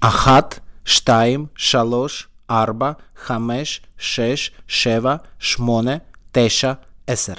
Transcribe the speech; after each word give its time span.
אחת, 0.00 0.59
שתיים, 0.85 1.45
שלוש, 1.55 2.27
ארבע, 2.49 2.91
חמש, 3.25 3.81
שש, 3.97 4.51
שבע, 4.67 5.15
שמונה, 5.39 5.95
תשע, 6.31 6.73
עשר. 7.07 7.33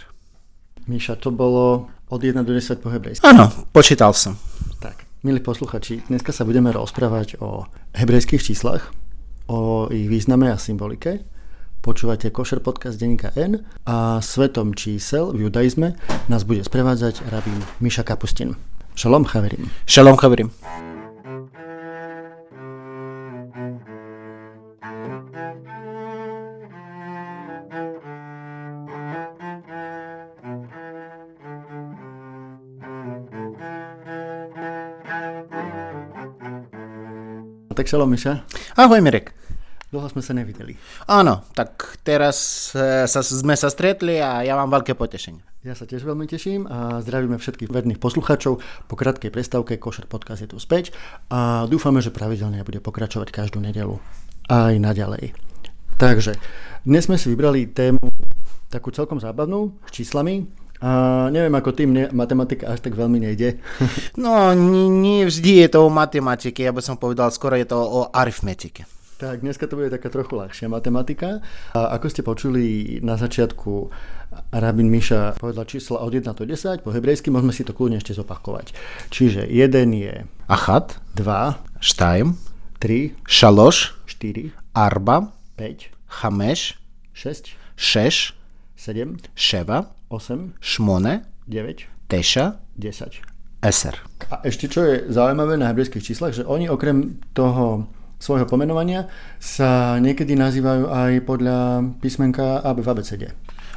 Míša, 0.89 1.15
to 1.15 1.31
bolo 1.31 1.87
od 2.11 2.25
1 2.25 2.43
do 2.45 2.53
10 2.53 2.83
po 2.83 2.91
hebrejsky. 2.91 3.23
Áno, 3.23 3.47
počítal 3.71 4.11
som. 4.13 4.35
Tak, 4.83 5.07
milí 5.23 5.39
posluchači, 5.39 6.03
dneska 6.11 6.35
sa 6.35 6.43
budeme 6.43 6.75
rozprávať 6.75 7.39
o 7.39 7.71
hebrejských 7.95 8.43
číslach, 8.43 8.91
o 9.47 9.87
ich 9.95 10.11
význame 10.11 10.51
a 10.51 10.59
symbolike. 10.59 11.23
Počúvate 11.83 12.31
Košer 12.31 12.63
podcast 12.63 12.99
denníka 12.99 13.35
N 13.35 13.63
a 13.87 14.23
svetom 14.23 14.75
čísel 14.75 15.35
v 15.35 15.51
judaizme 15.51 15.99
nás 16.31 16.47
bude 16.47 16.63
sprevádzať 16.63 17.27
rabín 17.31 17.59
Miša 17.83 18.07
Kapustin. 18.07 18.55
Šalom 18.95 19.25
chaverim. 19.25 19.71
שלום 19.87 20.17
חברים. 20.17 20.51
No 20.51 20.61
tak 20.63 20.91
Šalom 37.89 38.11
Miša, 38.11 38.45
Ahoj 38.79 39.01
Mirek. 39.01 39.33
dlho 39.93 40.09
sme 40.09 40.25
sa 40.25 40.33
nevideli. 40.33 40.73
Áno, 41.05 41.45
tak 41.53 42.01
teraz 42.01 42.71
e, 42.73 43.05
sa, 43.05 43.21
sme 43.21 43.53
sa 43.53 43.69
stretli 43.69 44.17
a 44.19 44.41
ja 44.41 44.57
mám 44.57 44.73
veľké 44.73 44.97
potešenie. 44.97 45.45
Ja 45.63 45.79
sa 45.79 45.87
tiež 45.87 46.03
veľmi 46.03 46.27
teším 46.27 46.67
a 46.67 46.99
zdravíme 47.05 47.39
všetkých 47.39 47.71
verných 47.71 48.03
poslucháčov. 48.03 48.59
Po 48.89 48.95
krátkej 48.99 49.31
prestávke 49.31 49.79
Košer 49.79 50.11
podcast 50.11 50.43
je 50.43 50.51
tu 50.51 50.59
späť 50.59 50.91
a 51.31 51.71
dúfame, 51.71 52.03
že 52.03 52.11
pravidelne 52.11 52.67
bude 52.67 52.83
pokračovať 52.83 53.31
každú 53.31 53.63
nedelu 53.63 54.03
aj 54.51 54.75
naďalej. 54.83 55.39
Takže 56.03 56.35
dnes 56.83 57.07
sme 57.07 57.15
si 57.15 57.31
vybrali 57.31 57.71
tému 57.71 58.03
takú 58.73 58.91
celkom 58.91 59.23
zábavnú 59.23 59.77
s 59.87 59.91
číslami 59.95 60.51
Uh, 60.83 61.31
neviem, 61.31 61.55
ako 61.55 61.71
tým 61.71 61.95
ne, 61.95 62.05
matematika 62.11 62.75
až 62.75 62.83
tak 62.83 62.99
veľmi 62.99 63.23
nejde. 63.23 63.63
no, 64.25 64.51
nie, 64.91 65.23
vždy 65.23 65.63
je 65.63 65.69
to 65.71 65.87
o 65.87 65.95
matematike, 65.95 66.59
ja 66.59 66.75
by 66.75 66.83
som 66.83 66.99
povedal, 66.99 67.31
skoro 67.31 67.55
je 67.55 67.71
to 67.71 67.79
o 67.79 68.11
aritmetike. 68.11 68.83
Tak, 69.23 69.47
dneska 69.47 69.71
to 69.71 69.79
bude 69.79 69.95
taká 69.95 70.11
trochu 70.11 70.35
ľahšia 70.35 70.67
matematika. 70.67 71.39
A 71.79 71.95
ako 71.95 72.07
ste 72.11 72.27
počuli 72.27 72.99
na 73.07 73.15
začiatku, 73.15 73.87
Rabin 74.51 74.91
Miša 74.91 75.39
povedal 75.39 75.63
čísla 75.63 76.03
od 76.03 76.11
1 76.11 76.27
do 76.35 76.43
10, 76.43 76.83
po 76.83 76.91
hebrejsky 76.91 77.31
môžeme 77.31 77.55
si 77.55 77.63
to 77.63 77.71
kľudne 77.71 78.03
ešte 78.03 78.19
zopakovať. 78.19 78.75
Čiže 79.15 79.47
1 79.47 79.95
je... 79.95 80.27
Achat. 80.51 80.99
2. 81.15 81.23
Štajm. 81.79 82.35
3. 82.83 83.15
Šaloš. 83.23 83.95
4. 84.11 84.51
Arba. 84.75 85.31
5. 85.55 85.95
Chameš. 86.11 86.83
6. 87.15 87.55
6. 87.79 88.35
7. 88.75 89.23
Ševa. 89.39 89.87
8, 90.13 90.61
Šmone, 90.61 91.25
9, 91.49 91.89
Teša, 92.13 92.61
10. 92.77 93.25
Eser. 93.65 93.97
A 94.29 94.45
ešte 94.45 94.69
čo 94.69 94.85
je 94.85 95.09
zaujímavé 95.09 95.57
na 95.57 95.73
hebrejských 95.73 96.05
číslach, 96.05 96.37
že 96.37 96.45
oni 96.45 96.69
okrem 96.69 97.17
toho 97.33 97.89
svojho 98.21 98.45
pomenovania 98.45 99.09
sa 99.41 99.97
niekedy 99.97 100.37
nazývajú 100.37 100.85
aj 100.93 101.13
podľa 101.25 101.59
písmenka 102.05 102.61
AB 102.61 102.85
v 102.85 102.89
ABCD. 102.93 103.23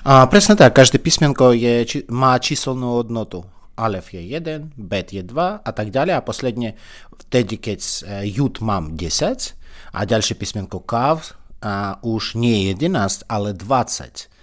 A 0.04 0.28
presne 0.28 0.60
tak, 0.60 0.76
každé 0.76 1.00
písmenko 1.00 1.56
je, 1.56 1.74
či, 1.88 1.98
má 2.12 2.36
číselnú 2.36 3.00
hodnotu. 3.00 3.48
Alef 3.80 4.12
je 4.12 4.20
1, 4.20 4.76
bet 4.76 5.16
je 5.16 5.24
2 5.24 5.64
a 5.64 5.72
tak 5.72 5.88
ďalej. 5.88 6.20
A 6.20 6.26
posledne, 6.26 6.76
vtedy 7.16 7.64
keď 7.64 7.80
e, 7.80 7.92
jud 8.28 8.60
mám 8.60 9.00
10 9.00 9.56
a 9.96 10.00
ďalšie 10.04 10.36
písmenko 10.36 10.84
kav 10.84 11.32
a 11.64 11.98
už 12.04 12.36
nie 12.36 12.76
11, 12.76 13.24
ale 13.32 13.56
20. 13.56 14.35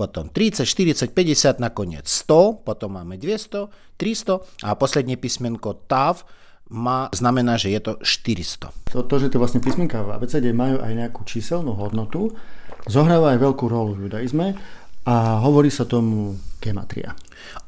Potom 0.00 0.32
30, 0.32 0.64
40, 0.64 1.12
50, 1.12 1.60
nakoniec 1.60 2.08
100, 2.08 2.64
potom 2.64 2.96
máme 2.96 3.20
200, 3.20 3.68
300 4.00 4.64
a 4.64 4.72
posledné 4.72 5.20
písmenko 5.20 5.84
tav 5.84 6.24
má, 6.72 7.12
znamená, 7.12 7.60
že 7.60 7.68
je 7.68 7.80
to 7.84 7.92
400. 8.00 8.96
To, 8.96 9.04
to, 9.04 9.14
že 9.20 9.28
to 9.28 9.36
vlastne 9.36 9.60
písmenka 9.60 10.00
v 10.00 10.16
ABCD 10.16 10.56
majú 10.56 10.80
aj 10.80 10.92
nejakú 10.96 11.20
číselnú 11.28 11.76
hodnotu, 11.76 12.32
zohráva 12.88 13.36
aj 13.36 13.44
veľkú 13.44 13.68
rolu 13.68 13.92
v 13.92 14.08
judaizme 14.08 14.56
a 15.04 15.44
hovorí 15.44 15.68
sa 15.68 15.84
tomu 15.84 16.40
gematria. 16.64 17.12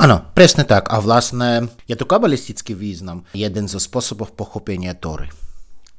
Áno, 0.01 0.25
presne 0.33 0.65
tak. 0.65 0.89
A 0.89 1.05
vlastne 1.05 1.69
je 1.85 1.97
to 2.01 2.09
kabalistický 2.09 2.73
význam. 2.73 3.29
Jeden 3.37 3.69
zo 3.69 3.77
spôsobov 3.77 4.33
pochopenia 4.33 4.97
Tory. 4.97 5.29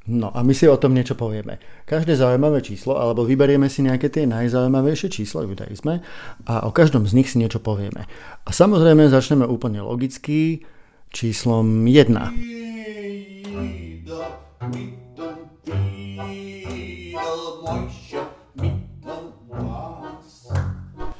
No 0.03 0.35
a 0.35 0.43
my 0.43 0.51
si 0.51 0.67
o 0.67 0.75
tom 0.75 0.91
niečo 0.91 1.15
povieme. 1.15 1.63
Každé 1.87 2.19
zaujímavé 2.19 2.59
číslo, 2.59 2.99
alebo 2.99 3.23
vyberieme 3.23 3.71
si 3.71 3.87
nejaké 3.87 4.11
tie 4.11 4.27
najzaujímavejšie 4.27 5.07
čísla 5.07 5.47
v 5.47 5.55
judaizme 5.55 6.03
a 6.43 6.67
o 6.67 6.75
každom 6.75 7.07
z 7.07 7.15
nich 7.15 7.31
si 7.31 7.39
niečo 7.39 7.63
povieme. 7.63 8.03
A 8.43 8.49
samozrejme 8.51 9.07
začneme 9.07 9.47
úplne 9.47 9.79
logicky 9.79 10.67
číslom 11.07 11.87
1. 11.87 12.19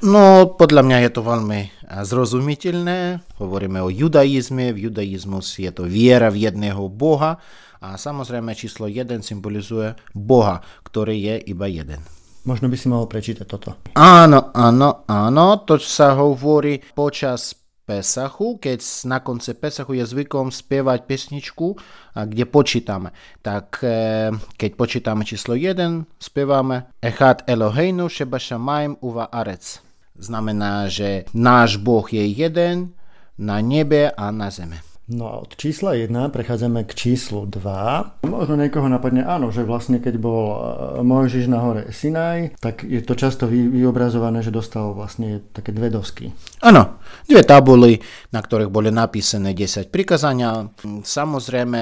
No, 0.04 0.52
podľa 0.60 0.84
mňa 0.84 0.98
je 1.08 1.12
to 1.16 1.22
veľmi 1.24 1.72
zrozumiteľné. 2.04 3.24
Hovoríme 3.40 3.80
o 3.80 3.88
judaizme. 3.88 4.76
V 4.76 4.92
judaizmus 4.92 5.56
je 5.56 5.72
to 5.72 5.88
viera 5.88 6.28
v 6.28 6.52
jedného 6.52 6.92
Boha. 6.92 7.40
A 7.84 8.00
samozrejme 8.00 8.56
číslo 8.56 8.88
1 8.88 9.20
symbolizuje 9.20 10.00
Boha, 10.16 10.64
ktorý 10.88 11.20
je 11.20 11.36
iba 11.52 11.68
jeden. 11.68 12.00
Možno 12.48 12.72
by 12.72 12.76
si 12.80 12.88
mohol 12.88 13.12
prečítať 13.12 13.44
toto. 13.44 13.76
Áno, 14.00 14.56
áno, 14.56 15.04
áno. 15.08 15.46
To 15.68 15.76
sa 15.80 16.16
hovorí 16.16 16.80
počas 16.96 17.60
Pesachu, 17.84 18.64
keď 18.64 18.80
na 19.12 19.20
konci 19.20 19.52
Pesachu 19.60 20.00
je 20.00 20.08
zvykom 20.08 20.56
spievať 20.56 21.04
pesničku, 21.04 21.76
kde 22.16 22.44
počítame. 22.48 23.12
Tak 23.44 23.84
e, 23.84 24.32
keď 24.56 24.72
počítame 24.80 25.28
číslo 25.28 25.52
1, 25.52 26.08
spievame 26.16 26.96
Echad 27.04 27.44
Eloheinu 27.44 28.08
Sheba 28.08 28.40
Shamaim 28.40 28.96
Uva 29.04 29.28
Arec. 29.28 29.84
Znamená, 30.16 30.88
že 30.88 31.28
náš 31.36 31.76
Boh 31.76 32.08
je 32.08 32.24
jeden 32.24 32.96
na 33.36 33.60
nebe 33.60 34.08
a 34.16 34.32
na 34.32 34.48
zeme. 34.48 34.93
No 35.14 35.30
a 35.30 35.34
od 35.46 35.54
čísla 35.54 35.94
1 35.94 36.34
prechádzame 36.34 36.90
k 36.90 36.92
číslu 36.98 37.46
2. 37.46 38.26
Možno 38.26 38.58
niekoho 38.58 38.90
napadne, 38.90 39.22
áno, 39.22 39.54
že 39.54 39.62
vlastne 39.62 40.02
keď 40.02 40.18
bol 40.18 40.42
e, 40.50 40.58
Mojžiš 41.06 41.46
na 41.46 41.62
hore 41.62 41.94
Sinaj, 41.94 42.58
tak 42.58 42.82
je 42.82 42.98
to 43.06 43.14
často 43.14 43.46
vy, 43.46 43.70
vyobrazované, 43.70 44.42
že 44.42 44.50
dostal 44.50 44.98
vlastne 44.98 45.46
také 45.54 45.70
dve 45.70 45.94
dosky. 45.94 46.34
Áno, 46.66 46.98
dve 47.30 47.46
tabuly, 47.46 48.02
na 48.34 48.42
ktorých 48.42 48.74
boli 48.74 48.90
napísané 48.90 49.54
10 49.54 49.94
prikazania. 49.94 50.74
Samozrejme, 51.06 51.82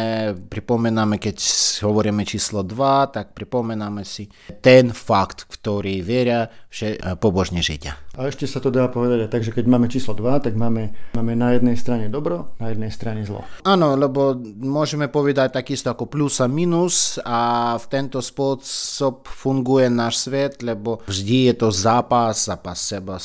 pripomenáme, 0.51 1.15
keď 1.15 1.39
hovoríme 1.87 2.27
číslo 2.27 2.67
2, 2.67 3.15
tak 3.15 3.31
pripomenáme 3.31 4.03
si 4.03 4.27
ten 4.59 4.91
fakt, 4.91 5.47
ktorý 5.47 6.03
veria 6.03 6.51
že 6.71 6.95
pobožne 7.19 7.59
Židia. 7.59 7.99
A 8.11 8.27
ešte 8.27 8.43
sa 8.43 8.59
to 8.59 8.75
dá 8.75 8.91
povedať 8.91 9.23
aj 9.23 9.31
tak, 9.31 9.43
že 9.47 9.55
keď 9.55 9.71
máme 9.71 9.87
číslo 9.87 10.11
2, 10.11 10.43
tak 10.43 10.59
máme, 10.59 10.91
máme 11.15 11.31
na 11.31 11.55
jednej 11.55 11.79
strane 11.79 12.11
dobro, 12.11 12.51
na 12.59 12.67
jednej 12.67 12.91
strane 12.91 13.23
zlo. 13.23 13.47
Áno, 13.63 13.95
lebo 13.95 14.35
môžeme 14.59 15.07
povedať 15.07 15.55
takisto 15.55 15.95
ako 15.95 16.11
plus 16.11 16.43
a 16.43 16.51
minus 16.51 17.15
a 17.23 17.71
v 17.79 17.85
tento 17.87 18.19
spôsob 18.19 19.23
funguje 19.23 19.87
náš 19.87 20.27
svet, 20.27 20.59
lebo 20.59 20.99
vždy 21.07 21.55
je 21.55 21.55
to 21.55 21.71
zápas, 21.71 22.35
zápas 22.35 22.83
seba 22.83 23.15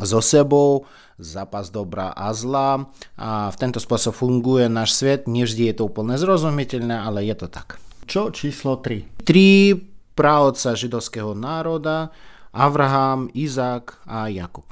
so 0.00 0.20
sebou, 0.24 0.88
zápas 1.20 1.68
dobra 1.68 2.16
a 2.16 2.32
zla 2.32 2.80
a 3.20 3.52
v 3.52 3.56
tento 3.60 3.76
spôsob 3.76 4.16
funguje 4.16 4.72
náš 4.72 4.96
svet. 4.96 5.28
Nevždy 5.28 5.68
je 5.68 5.74
to 5.76 5.92
úplne 5.92 6.16
zrozumiteľné, 6.16 6.96
ale 6.96 7.28
je 7.28 7.36
to 7.36 7.52
tak. 7.52 7.76
Čo 8.08 8.32
číslo 8.32 8.80
3? 8.80 9.20
Tri 9.20 9.76
právca 10.16 10.72
židovského 10.72 11.36
národa, 11.36 12.08
Abraham, 12.54 13.28
Izák 13.34 14.06
a 14.06 14.30
Jakub. 14.30 14.64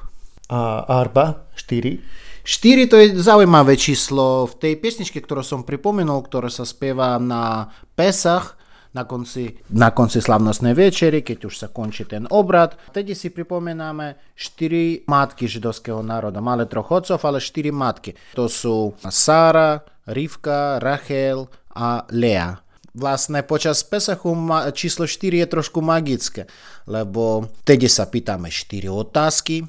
A 0.49 0.87
Arba 0.87 1.51
4? 1.59 1.99
4 2.43 2.87
to 2.91 2.97
je 2.99 3.07
zaujímavé 3.19 3.79
číslo. 3.79 4.47
V 4.51 4.55
tej 4.59 4.75
piesničke, 4.79 5.19
ktorú 5.23 5.43
som 5.43 5.67
pripomenul, 5.67 6.27
ktorá 6.27 6.51
sa 6.51 6.67
spieva 6.67 7.19
na 7.19 7.71
Pesach, 7.95 8.59
na 8.93 9.09
konci, 9.09 9.57
na 9.73 9.89
konci 9.91 10.21
slavnostnej 10.21 10.77
večery, 10.77 11.25
keď 11.25 11.49
už 11.49 11.55
sa 11.57 11.69
končí 11.73 12.05
ten 12.05 12.29
obrad. 12.29 12.77
Vtedy 12.93 13.17
si 13.17 13.33
pripomenáme 13.33 14.37
4 14.37 15.09
matky 15.09 15.49
židovského 15.49 16.05
národa. 16.05 16.45
Mali 16.45 16.69
troch 16.69 16.93
otcov, 16.93 17.19
ale 17.25 17.41
4 17.41 17.73
matky. 17.73 18.13
To 18.37 18.53
sú 18.53 18.93
Sára, 19.09 19.81
Rivka, 20.05 20.77
Rachel 20.83 21.49
a 21.73 22.05
Lea. 22.13 22.61
Vlastne 22.93 23.41
počas 23.41 23.81
Pesachu 23.89 24.37
číslo 24.77 25.09
4 25.09 25.41
je 25.41 25.47
trošku 25.49 25.81
magické, 25.81 26.45
lebo 26.85 27.49
vtedy 27.65 27.89
sa 27.89 28.05
pýtame 28.05 28.53
4 28.53 28.93
otázky, 28.93 29.65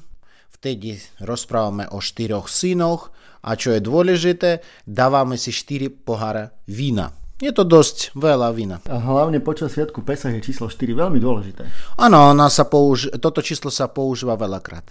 vtedy 0.52 1.00
rozprávame 1.24 1.88
o 1.88 2.04
4 2.04 2.36
synoch 2.44 3.08
a 3.40 3.56
čo 3.56 3.72
je 3.72 3.80
dôležité, 3.80 4.60
dávame 4.84 5.40
si 5.40 5.56
4 5.56 5.88
pohára 6.04 6.52
vína. 6.68 7.16
Je 7.40 7.48
to 7.48 7.64
dosť 7.64 8.12
veľa 8.12 8.52
vína. 8.52 8.84
A 8.92 9.00
hlavne 9.00 9.40
počas 9.40 9.72
Sviatku 9.72 10.04
Pesach 10.04 10.36
je 10.36 10.44
číslo 10.44 10.68
4 10.68 10.92
veľmi 10.92 11.16
dôležité. 11.16 11.64
Áno, 11.96 12.32
ona 12.32 12.52
sa 12.52 12.68
použ- 12.68 13.08
toto 13.20 13.40
číslo 13.40 13.72
sa 13.72 13.88
používa 13.88 14.36
veľakrát. 14.36 14.84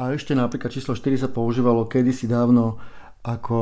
A 0.00 0.16
ešte 0.16 0.32
napríklad 0.32 0.72
číslo 0.72 0.96
4 0.96 1.16
sa 1.20 1.28
používalo 1.28 1.84
kedysi 1.84 2.24
dávno 2.24 2.80
ako 3.20 3.58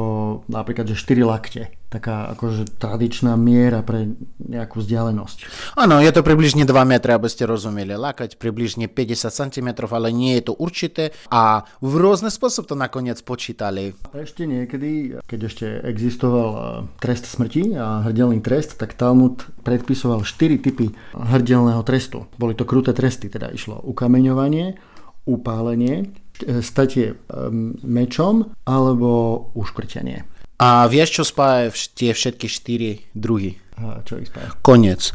napríklad, 0.46 0.86
že 0.86 0.94
4 0.94 1.26
lakte. 1.26 1.77
Taká 1.88 2.28
akože 2.36 2.76
tradičná 2.76 3.32
miera 3.40 3.80
pre 3.80 4.12
nejakú 4.36 4.84
vzdialenosť. 4.84 5.38
Áno, 5.72 6.04
je 6.04 6.12
to 6.12 6.20
približne 6.20 6.68
2 6.68 6.76
metre, 6.84 7.16
aby 7.16 7.32
ste 7.32 7.48
rozumeli. 7.48 7.96
Lakať 7.96 8.36
približne 8.36 8.92
50 8.92 9.32
cm, 9.32 9.68
ale 9.88 10.12
nie 10.12 10.36
je 10.36 10.52
to 10.52 10.54
určité 10.60 11.16
a 11.32 11.64
v 11.80 11.92
rôzne 11.96 12.28
spôsob 12.28 12.68
to 12.68 12.76
nakoniec 12.76 13.16
počítali. 13.24 13.96
Ešte 14.12 14.44
niekedy, 14.44 15.16
keď 15.24 15.40
ešte 15.48 15.66
existoval 15.88 16.48
e, 16.52 16.60
trest 17.00 17.24
smrti 17.24 17.72
a 17.80 18.04
hrdelný 18.04 18.44
trest, 18.44 18.76
tak 18.76 18.92
Talmud 18.92 19.48
predpisoval 19.64 20.28
4 20.28 20.60
typy 20.60 20.92
hrdelného 21.16 21.80
trestu. 21.88 22.28
Boli 22.36 22.52
to 22.52 22.68
kruté 22.68 22.92
tresty, 22.92 23.32
teda 23.32 23.48
išlo 23.48 23.80
ukameňovanie, 23.80 24.76
upálenie, 25.24 26.12
statie 26.60 27.18
mečom 27.82 28.54
alebo 28.64 29.50
uškrtenie. 29.56 30.37
A 30.58 30.90
vieš, 30.90 31.22
čo 31.22 31.24
spája 31.24 31.70
tie 31.94 32.10
všetky 32.10 32.50
štyri 32.50 33.06
druhy? 33.14 33.62
A 33.78 34.02
čo 34.02 34.18
ich 34.18 34.26
spája? 34.26 34.58
Konec. 34.58 35.14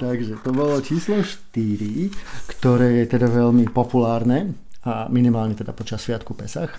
Takže 0.00 0.40
to 0.40 0.50
bolo 0.56 0.80
číslo 0.80 1.20
4, 1.20 2.08
ktoré 2.48 3.04
je 3.04 3.06
teda 3.18 3.28
veľmi 3.28 3.68
populárne 3.68 4.54
a 4.80 5.12
minimálne 5.12 5.52
teda 5.52 5.76
počas 5.76 6.00
Sviatku 6.08 6.32
Pesach. 6.32 6.72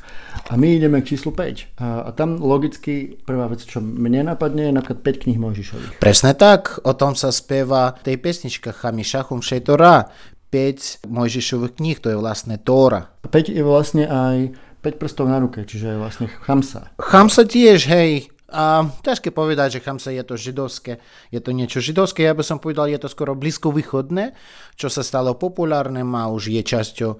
A 0.49 0.57
my 0.57 0.81
ideme 0.81 0.97
k 1.05 1.13
číslu 1.13 1.29
5. 1.29 1.77
A, 1.77 2.09
a 2.09 2.09
tam 2.17 2.41
logicky 2.41 3.21
prvá 3.21 3.45
vec, 3.45 3.61
čo 3.61 3.77
mne 3.77 4.25
napadne, 4.25 4.69
je 4.69 4.73
napríklad 4.73 5.05
5 5.05 5.23
kníh 5.27 5.37
Mojžišových. 5.37 6.01
Presne 6.01 6.33
tak, 6.33 6.81
o 6.81 6.97
tom 6.97 7.13
sa 7.13 7.29
spieva 7.29 7.93
tej 8.01 8.17
pesničke 8.17 8.73
Chamišachum 8.73 9.45
Šejtora. 9.45 10.09
5 10.49 11.07
Mojžišových 11.07 11.73
kníh, 11.77 11.97
to 12.01 12.11
je 12.11 12.17
vlastne 12.17 12.57
Tóra. 12.59 13.13
5 13.23 13.53
je 13.53 13.63
vlastne 13.63 14.03
aj 14.09 14.51
5 14.81 14.97
prstov 14.97 15.29
na 15.29 15.37
ruke, 15.37 15.63
čiže 15.63 15.95
je 15.95 15.97
vlastne 16.01 16.25
Chamsa. 16.27 16.89
Chamsa 16.97 17.45
tiež, 17.45 17.85
hej, 17.85 18.33
a 18.51 18.83
ťažké 19.01 19.31
povedať, 19.31 19.79
že 19.79 19.83
Chamsa 19.83 20.11
je 20.11 20.21
to 20.27 20.35
židovské. 20.35 20.99
Je 21.31 21.39
to 21.39 21.55
niečo 21.55 21.79
židovské, 21.79 22.27
ja 22.27 22.35
by 22.35 22.43
som 22.43 22.59
povedal, 22.59 22.91
je 22.91 22.99
to 22.99 23.07
skoro 23.07 23.31
blízko 23.33 23.71
východné, 23.71 24.35
čo 24.75 24.91
sa 24.91 25.01
stalo 25.01 25.39
populárne 25.39 26.03
a 26.03 26.23
už 26.27 26.51
je 26.51 26.61
časťou 26.61 27.11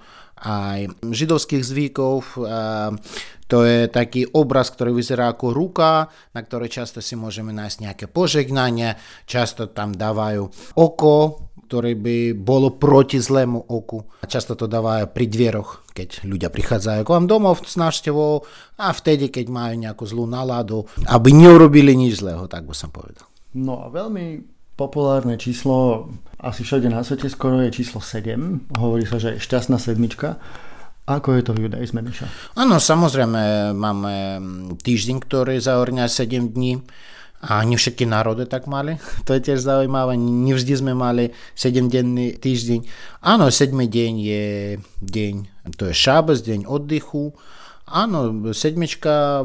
aj 0.41 0.89
židovských 1.05 1.63
zvykov. 1.63 2.43
To 3.51 3.57
je 3.67 3.91
taký 3.91 4.31
obraz, 4.31 4.71
ktorý 4.71 4.95
vyzerá 4.95 5.35
ako 5.35 5.51
ruka, 5.51 6.07
na 6.31 6.39
ktorej 6.39 6.71
často 6.71 7.03
si 7.03 7.19
môžeme 7.19 7.51
nájsť 7.51 7.77
nejaké 7.83 8.05
požegnanie, 8.07 8.95
často 9.27 9.67
tam 9.67 9.91
dávajú 9.91 10.75
oko, 10.79 11.50
ktoré 11.71 11.95
by 11.95 12.35
bolo 12.35 12.75
proti 12.75 13.23
zlému 13.23 13.71
oku. 13.71 14.03
Často 14.27 14.59
to 14.59 14.67
dávajú 14.67 15.07
pri 15.15 15.23
dvieroch, 15.31 15.87
keď 15.95 16.27
ľudia 16.27 16.51
prichádzajú 16.51 17.07
k 17.07 17.13
vám 17.15 17.31
domov 17.31 17.63
s 17.63 17.79
návštevou 17.79 18.43
a 18.75 18.91
vtedy, 18.91 19.31
keď 19.31 19.47
majú 19.47 19.79
nejakú 19.79 20.03
zlú 20.03 20.27
náladu, 20.27 20.83
aby 21.07 21.31
neurobili 21.31 21.95
nič 21.95 22.19
zlého, 22.19 22.43
tak 22.51 22.67
by 22.67 22.75
som 22.75 22.91
povedal. 22.91 23.23
No 23.55 23.79
a 23.79 23.87
veľmi 23.87 24.43
populárne 24.75 25.39
číslo, 25.39 26.11
asi 26.43 26.67
všade 26.67 26.91
na 26.91 27.07
svete 27.07 27.31
skoro 27.31 27.63
je 27.63 27.71
číslo 27.71 28.03
7. 28.03 28.75
Hovorí 28.75 29.07
sa, 29.07 29.15
že 29.15 29.39
je 29.39 29.43
šťastná 29.47 29.79
sedmička. 29.79 30.43
Ako 31.07 31.39
je 31.39 31.43
to 31.47 31.55
v 31.55 31.71
judaizme, 31.71 32.03
Miša? 32.03 32.27
Áno, 32.59 32.83
samozrejme, 32.83 33.71
máme 33.71 34.13
týždeň, 34.75 35.23
ktorý 35.23 35.55
zahrňa 35.63 36.11
7 36.11 36.51
dní. 36.51 36.83
A 37.41 37.65
nie 37.65 37.73
všetky 37.73 38.05
národy 38.05 38.45
tak 38.45 38.69
mali. 38.69 39.01
To 39.25 39.33
je 39.33 39.41
tiež 39.41 39.61
zaujímavé. 39.61 40.17
Nevždy 40.17 40.73
sme 40.77 40.93
mali 40.93 41.33
7-denný 41.57 42.37
týždeň. 42.37 42.79
Áno, 43.25 43.49
7 43.49 43.73
deň 43.73 44.13
je 44.21 44.45
deň, 45.01 45.35
to 45.77 45.89
je 45.89 45.93
šábes, 45.97 46.45
deň 46.45 46.69
oddychu. 46.69 47.33
Áno, 47.89 48.31
sedmička 48.53 49.43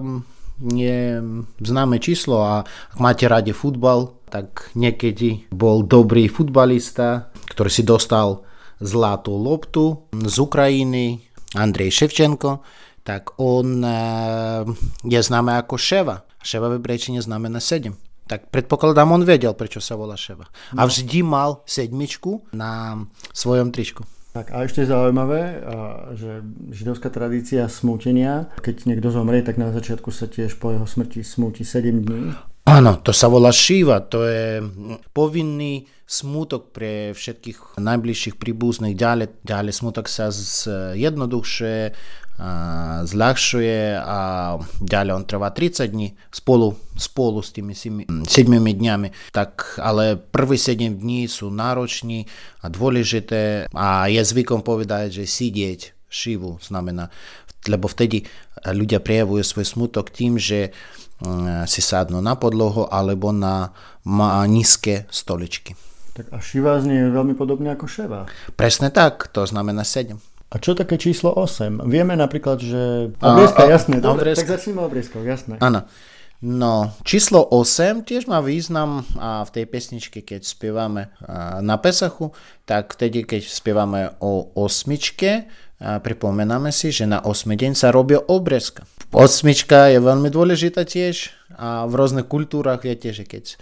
je 0.61 1.21
známe 1.61 2.01
číslo 2.01 2.41
a 2.41 2.65
ak 2.65 2.99
máte 3.01 3.29
radi 3.29 3.53
futbal, 3.53 4.17
tak 4.33 4.73
niekedy 4.73 5.49
bol 5.53 5.85
dobrý 5.85 6.27
futbalista, 6.33 7.29
ktorý 7.53 7.71
si 7.71 7.83
dostal 7.85 8.45
zlatú 8.81 9.37
loptu 9.37 10.09
z 10.13 10.37
Ukrajiny, 10.37 11.21
Andrej 11.57 11.95
Ševčenko, 12.05 12.61
tak 13.07 13.39
on 13.39 13.81
eh, 13.87 14.67
je 15.07 15.21
známe 15.23 15.55
ako 15.63 15.79
Ševa. 15.79 16.26
Ševa 16.47 16.71
v 16.71 16.79
hebrejčine 16.79 17.19
znamená 17.19 17.59
7. 17.59 17.91
Tak 18.31 18.55
predpokladám, 18.55 19.11
on 19.11 19.27
vedel, 19.27 19.51
prečo 19.59 19.83
sa 19.83 19.99
volá 19.99 20.15
Ševa. 20.15 20.47
A 20.79 20.83
no. 20.83 20.87
vždy 20.87 21.27
mal 21.27 21.67
sedmičku 21.67 22.55
na 22.55 23.03
svojom 23.35 23.75
tričku. 23.75 24.07
Tak 24.31 24.53
a 24.53 24.69
ešte 24.69 24.85
zaujímavé, 24.85 25.65
že 26.13 26.45
židovská 26.69 27.09
tradícia 27.09 27.67
smútenia, 27.73 28.53
keď 28.61 28.85
niekto 28.85 29.09
zomrie, 29.09 29.41
tak 29.41 29.57
na 29.57 29.73
začiatku 29.73 30.13
sa 30.13 30.29
tiež 30.29 30.61
po 30.61 30.71
jeho 30.71 30.85
smrti 30.85 31.25
smúti 31.25 31.65
7 31.65 32.05
dní. 32.05 32.37
Áno, 32.67 32.99
to 32.99 33.15
sa 33.15 33.31
volá 33.31 33.55
šíva, 33.55 34.03
to 34.05 34.27
je 34.27 34.59
povinný 35.15 35.87
smutok 36.03 36.75
pre 36.75 37.15
všetkých 37.15 37.79
najbližších 37.79 38.37
príbuzných. 38.37 38.99
Ďalej, 38.99 39.41
ďalej 39.47 39.73
smutok 39.73 40.11
sa 40.11 40.29
zjednoduchšie, 40.35 41.95
zľahšuje 43.07 43.97
a 43.97 44.19
ďalej 44.85 45.13
on 45.17 45.25
trvá 45.25 45.49
30 45.57 45.89
dní 45.89 46.13
spolu, 46.29 46.77
spolu 46.93 47.41
s 47.41 47.49
tými 47.57 47.73
7 47.73 48.05
dňami. 48.29 49.33
Tak 49.33 49.81
ale 49.81 50.21
prvý 50.21 50.61
7 50.61 51.01
dní 51.01 51.33
sú 51.33 51.49
nároční 51.49 52.29
a 52.61 52.69
dôležité 52.69 53.73
a 53.73 54.13
je 54.13 54.21
zvykom 54.21 54.61
povedať, 54.61 55.25
že 55.25 55.25
sidieť 55.25 55.97
šivu 56.13 56.61
znamená, 56.61 57.09
lebo 57.65 57.89
vtedy 57.89 58.29
ľudia 58.69 59.01
prejavujú 59.01 59.41
svoj 59.41 59.67
smutok 59.67 60.13
tým, 60.13 60.37
že 60.37 60.77
si 61.65 61.81
sadnú 61.81 62.21
na 62.21 62.37
podlohu 62.37 62.85
alebo 62.93 63.33
na 63.33 63.73
nízke 64.45 65.09
stoličky. 65.09 65.73
Tak 66.13 66.33
a 66.33 66.41
šiva 66.41 66.81
znie 66.85 67.09
veľmi 67.09 67.33
podobne 67.33 67.73
ako 67.73 67.89
ševa. 67.89 68.29
Presne 68.57 68.93
tak, 68.93 69.33
to 69.33 69.49
znamená 69.49 69.85
7. 69.85 70.21
A 70.47 70.63
čo 70.63 70.79
také 70.79 70.95
číslo 70.95 71.35
8? 71.35 71.91
Vieme 71.91 72.15
napríklad, 72.15 72.63
že... 72.63 73.11
Obrieska, 73.19 73.67
jasné. 73.67 73.99
Dobre, 73.99 74.31
tak 74.39 74.47
začneme 74.47 74.87
obrieskou, 74.87 75.25
jasné. 75.27 75.59
Áno. 75.59 75.83
No, 76.45 76.93
číslo 77.01 77.49
8 77.49 78.05
tiež 78.05 78.29
má 78.29 78.45
význam 78.45 79.09
a 79.17 79.41
v 79.49 79.51
tej 79.57 79.65
pesničke, 79.73 80.21
keď 80.21 80.45
spievame 80.45 81.09
na 81.65 81.81
Pesachu, 81.81 82.37
tak 82.69 82.93
vtedy, 82.93 83.25
keď 83.25 83.49
spievame 83.49 84.13
o 84.21 84.53
osmičke, 84.53 85.49
pripomenáme 85.81 86.69
si, 86.77 86.93
že 86.93 87.09
na 87.09 87.25
8 87.25 87.57
deň 87.57 87.73
sa 87.73 87.89
robí 87.89 88.21
obrezka. 88.21 88.85
Osmička 89.17 89.89
je 89.89 89.97
veľmi 89.97 90.29
dôležitá 90.29 90.85
tiež 90.85 91.33
a 91.57 91.89
v 91.89 91.93
rôznych 91.97 92.29
kultúrach 92.29 92.85
je 92.85 92.93
tiež, 92.93 93.25
keď, 93.25 93.57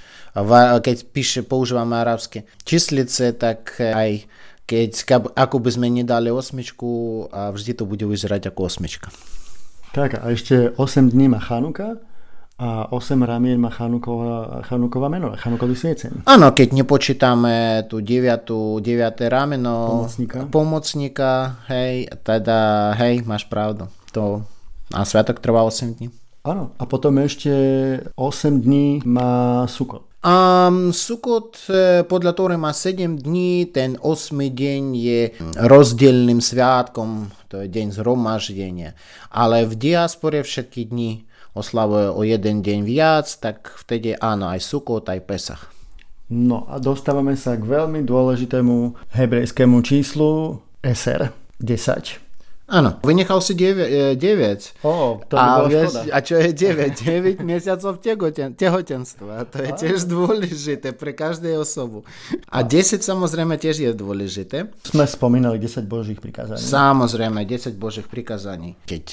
keď 0.82 0.96
píše, 1.14 1.46
používame 1.46 1.94
arabské 1.94 2.42
číslice, 2.66 3.38
tak 3.38 3.78
aj 3.78 4.26
keď 4.64 5.20
ako 5.36 5.56
by 5.60 5.70
sme 5.70 5.86
nedali 5.92 6.32
osmičku 6.32 7.26
a 7.28 7.52
vždy 7.52 7.76
to 7.76 7.84
bude 7.84 8.04
vyzerať 8.04 8.48
ako 8.48 8.60
osmička. 8.68 9.12
Tak 9.94 10.18
a 10.18 10.32
ešte 10.32 10.74
8 10.74 11.12
dní 11.14 11.30
má 11.30 11.38
Chanuka 11.38 12.02
a 12.58 12.86
8 12.90 13.18
ramien 13.26 13.58
má 13.58 13.70
Chanukova, 13.70 14.62
Chanukova 14.62 15.10
meno, 15.10 15.34
Chanukový 15.34 15.74
sviecen. 15.74 16.22
Áno, 16.26 16.54
keď 16.54 16.70
nepočítame 16.70 17.82
tú 17.90 17.98
9, 17.98 18.82
9 18.82 18.82
rameno 19.26 20.02
pomocníka. 20.06 20.38
pomocníka, 20.50 21.30
hej, 21.66 22.10
teda, 22.22 22.90
hej, 22.94 23.26
máš 23.26 23.46
pravdu. 23.50 23.90
To, 24.14 24.46
a 24.94 25.02
sviatok 25.02 25.42
trvá 25.42 25.66
8 25.66 25.98
dní. 25.98 26.14
Áno, 26.46 26.76
a 26.78 26.84
potom 26.86 27.18
ešte 27.18 27.50
8 28.14 28.62
dní 28.62 29.02
má 29.02 29.66
Sukot. 29.66 30.06
A 30.24 30.72
Sukot 30.88 31.68
e, 31.68 32.00
podľa 32.08 32.32
Tóry 32.32 32.56
má 32.56 32.72
7 32.72 33.20
dní, 33.20 33.68
ten 33.68 34.00
8 34.00 34.32
deň 34.40 34.82
je 34.96 35.20
rozdielným 35.60 36.40
sviatkom, 36.40 37.28
to 37.52 37.60
je 37.60 37.68
deň 37.68 37.92
zhromaždenia. 37.92 38.96
Ale 39.28 39.68
v 39.68 39.76
diaspore 39.76 40.40
všetky 40.40 40.88
dni 40.88 41.28
oslavuje 41.52 42.08
o 42.08 42.24
jeden 42.24 42.64
deň 42.64 42.78
viac, 42.88 43.28
tak 43.36 43.68
vtedy 43.84 44.16
áno, 44.16 44.48
aj 44.48 44.64
Sukot, 44.64 45.04
aj 45.12 45.20
Pesach. 45.28 45.68
No 46.32 46.64
a 46.72 46.80
dostávame 46.80 47.36
sa 47.36 47.60
k 47.60 47.68
veľmi 47.68 48.00
dôležitému 48.08 48.96
hebrejskému 49.12 49.84
číslu 49.84 50.56
SR 50.80 51.36
10. 51.60 52.33
Áno, 52.64 52.96
vynechal 53.04 53.44
si 53.44 53.52
9. 53.52 54.16
9. 54.16 54.88
Ó, 54.88 55.20
to 55.28 55.36
by 55.36 55.44
a, 55.44 55.48
bola 55.60 55.68
vieš, 55.68 55.90
škoda. 55.92 56.08
a 56.08 56.18
čo 56.24 56.34
je 56.40 56.50
9? 56.56 56.96
9 57.36 57.44
mesiacov 57.44 57.92
tehoten, 58.00 58.50
tehotenstva. 58.56 59.44
To 59.52 59.56
je 59.60 59.70
tiež 59.84 60.08
dôležité 60.08 60.96
pre 60.96 61.12
každej 61.12 61.60
osobu. 61.60 62.08
A 62.48 62.64
10 62.64 63.04
samozrejme 63.04 63.60
tiež 63.60 63.84
je 63.84 63.92
dôležité. 63.92 64.72
Sme 64.80 65.04
spomínali 65.04 65.60
10 65.60 65.84
božích 65.84 66.24
prikázaní. 66.24 66.56
Samozrejme, 66.56 67.44
10 67.44 67.76
božích 67.76 68.08
prikázaní. 68.08 68.80
Keď 68.88 69.04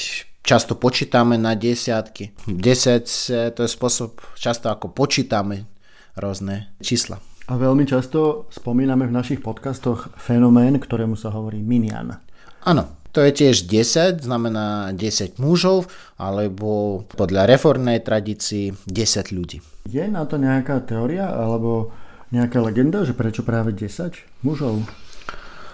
často 0.48 0.80
počítame 0.80 1.36
na 1.36 1.52
desiatky. 1.52 2.32
10 2.48 2.56
eh, 2.56 3.52
to 3.52 3.68
je 3.68 3.70
spôsob, 3.70 4.24
často 4.40 4.72
ako 4.72 4.96
počítame 4.96 5.68
rôzne 6.16 6.72
čísla. 6.80 7.20
A 7.52 7.60
veľmi 7.60 7.84
často 7.84 8.48
spomíname 8.48 9.12
v 9.12 9.16
našich 9.16 9.44
podcastoch 9.44 10.16
fenomén, 10.16 10.80
ktorému 10.80 11.20
sa 11.20 11.36
hovorí 11.36 11.60
minian. 11.60 12.16
Áno, 12.64 13.01
to 13.12 13.20
je 13.28 13.32
tiež 13.32 13.68
10, 13.68 14.24
znamená 14.24 14.96
10 14.96 15.36
mužov, 15.38 15.92
alebo 16.16 17.04
podľa 17.12 17.48
reformnej 17.48 18.00
tradícii 18.00 18.72
10 18.88 19.36
ľudí. 19.36 19.60
Je 19.92 20.08
na 20.08 20.24
to 20.24 20.40
nejaká 20.40 20.80
teória 20.88 21.28
alebo 21.28 21.92
nejaká 22.32 22.64
legenda, 22.64 23.04
že 23.04 23.12
prečo 23.12 23.44
práve 23.44 23.76
10 23.76 24.16
mužov? 24.48 24.88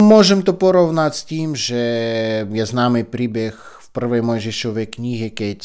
Môžem 0.01 0.45
to 0.45 0.53
porovnať 0.53 1.11
s 1.13 1.23
tým, 1.25 1.49
že 1.57 1.81
je 2.45 2.63
známy 2.65 3.05
príbeh 3.05 3.57
v 3.87 3.89
prvej 3.95 4.21
Mojžišovej 4.21 4.99
knihe, 4.99 5.27
keď 5.31 5.59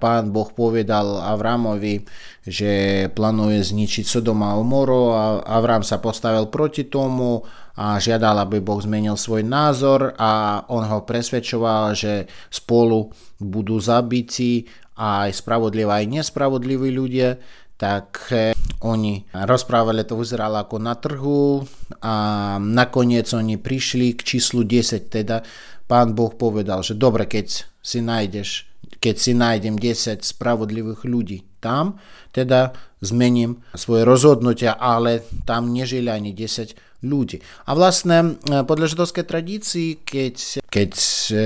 pán 0.00 0.32
Boh 0.32 0.48
povedal 0.48 1.20
Avramovi, 1.20 2.00
že 2.42 3.06
plánuje 3.12 3.60
zničiť 3.60 4.04
Sodom 4.08 4.40
a 4.40 4.56
Omoro 4.56 5.12
a 5.12 5.24
Avram 5.44 5.84
sa 5.84 6.00
postavil 6.00 6.48
proti 6.48 6.88
tomu 6.88 7.44
a 7.76 7.96
žiadal, 8.00 8.44
aby 8.44 8.60
Boh 8.60 8.80
zmenil 8.80 9.16
svoj 9.16 9.44
názor 9.44 10.12
a 10.16 10.64
on 10.68 10.84
ho 10.84 11.04
presvedčoval, 11.04 11.96
že 11.96 12.28
spolu 12.52 13.12
budú 13.40 13.80
zabití 13.80 14.68
aj 14.96 15.40
spravodliví, 15.40 15.88
aj 15.88 16.06
nespravodliví 16.08 16.92
ľudia, 16.92 17.40
tak 17.82 18.30
eh, 18.30 18.54
oni 18.86 19.26
rozprávali, 19.34 20.06
to 20.06 20.14
vyzeralo 20.14 20.62
ako 20.62 20.76
na 20.78 20.94
trhu 20.94 21.66
a 22.02 22.14
nakoniec 22.62 23.26
oni 23.34 23.58
prišli 23.58 24.14
k 24.14 24.20
číslu 24.22 24.62
10, 24.62 25.10
teda 25.10 25.42
pán 25.92 26.16
Boh 26.16 26.32
povedal, 26.32 26.80
že 26.80 26.96
dobre, 26.96 27.28
keď 27.28 27.68
si 27.84 28.00
nájdeš, 28.00 28.64
keď 28.96 29.16
si 29.20 29.36
nájdem 29.36 29.76
10 29.76 30.24
spravodlivých 30.24 31.04
ľudí 31.04 31.44
tam, 31.60 32.00
teda 32.32 32.72
zmením 33.04 33.60
svoje 33.76 34.08
rozhodnutia, 34.08 34.80
ale 34.80 35.20
tam 35.44 35.68
nežili 35.68 36.08
ani 36.08 36.32
10 36.32 37.04
ľudí. 37.04 37.44
A 37.68 37.76
vlastne 37.76 38.40
eh, 38.48 38.64
podľa 38.64 38.96
židovskej 38.96 39.24
tradícii, 39.28 39.88
keď, 40.00 40.64
keď 40.72 40.90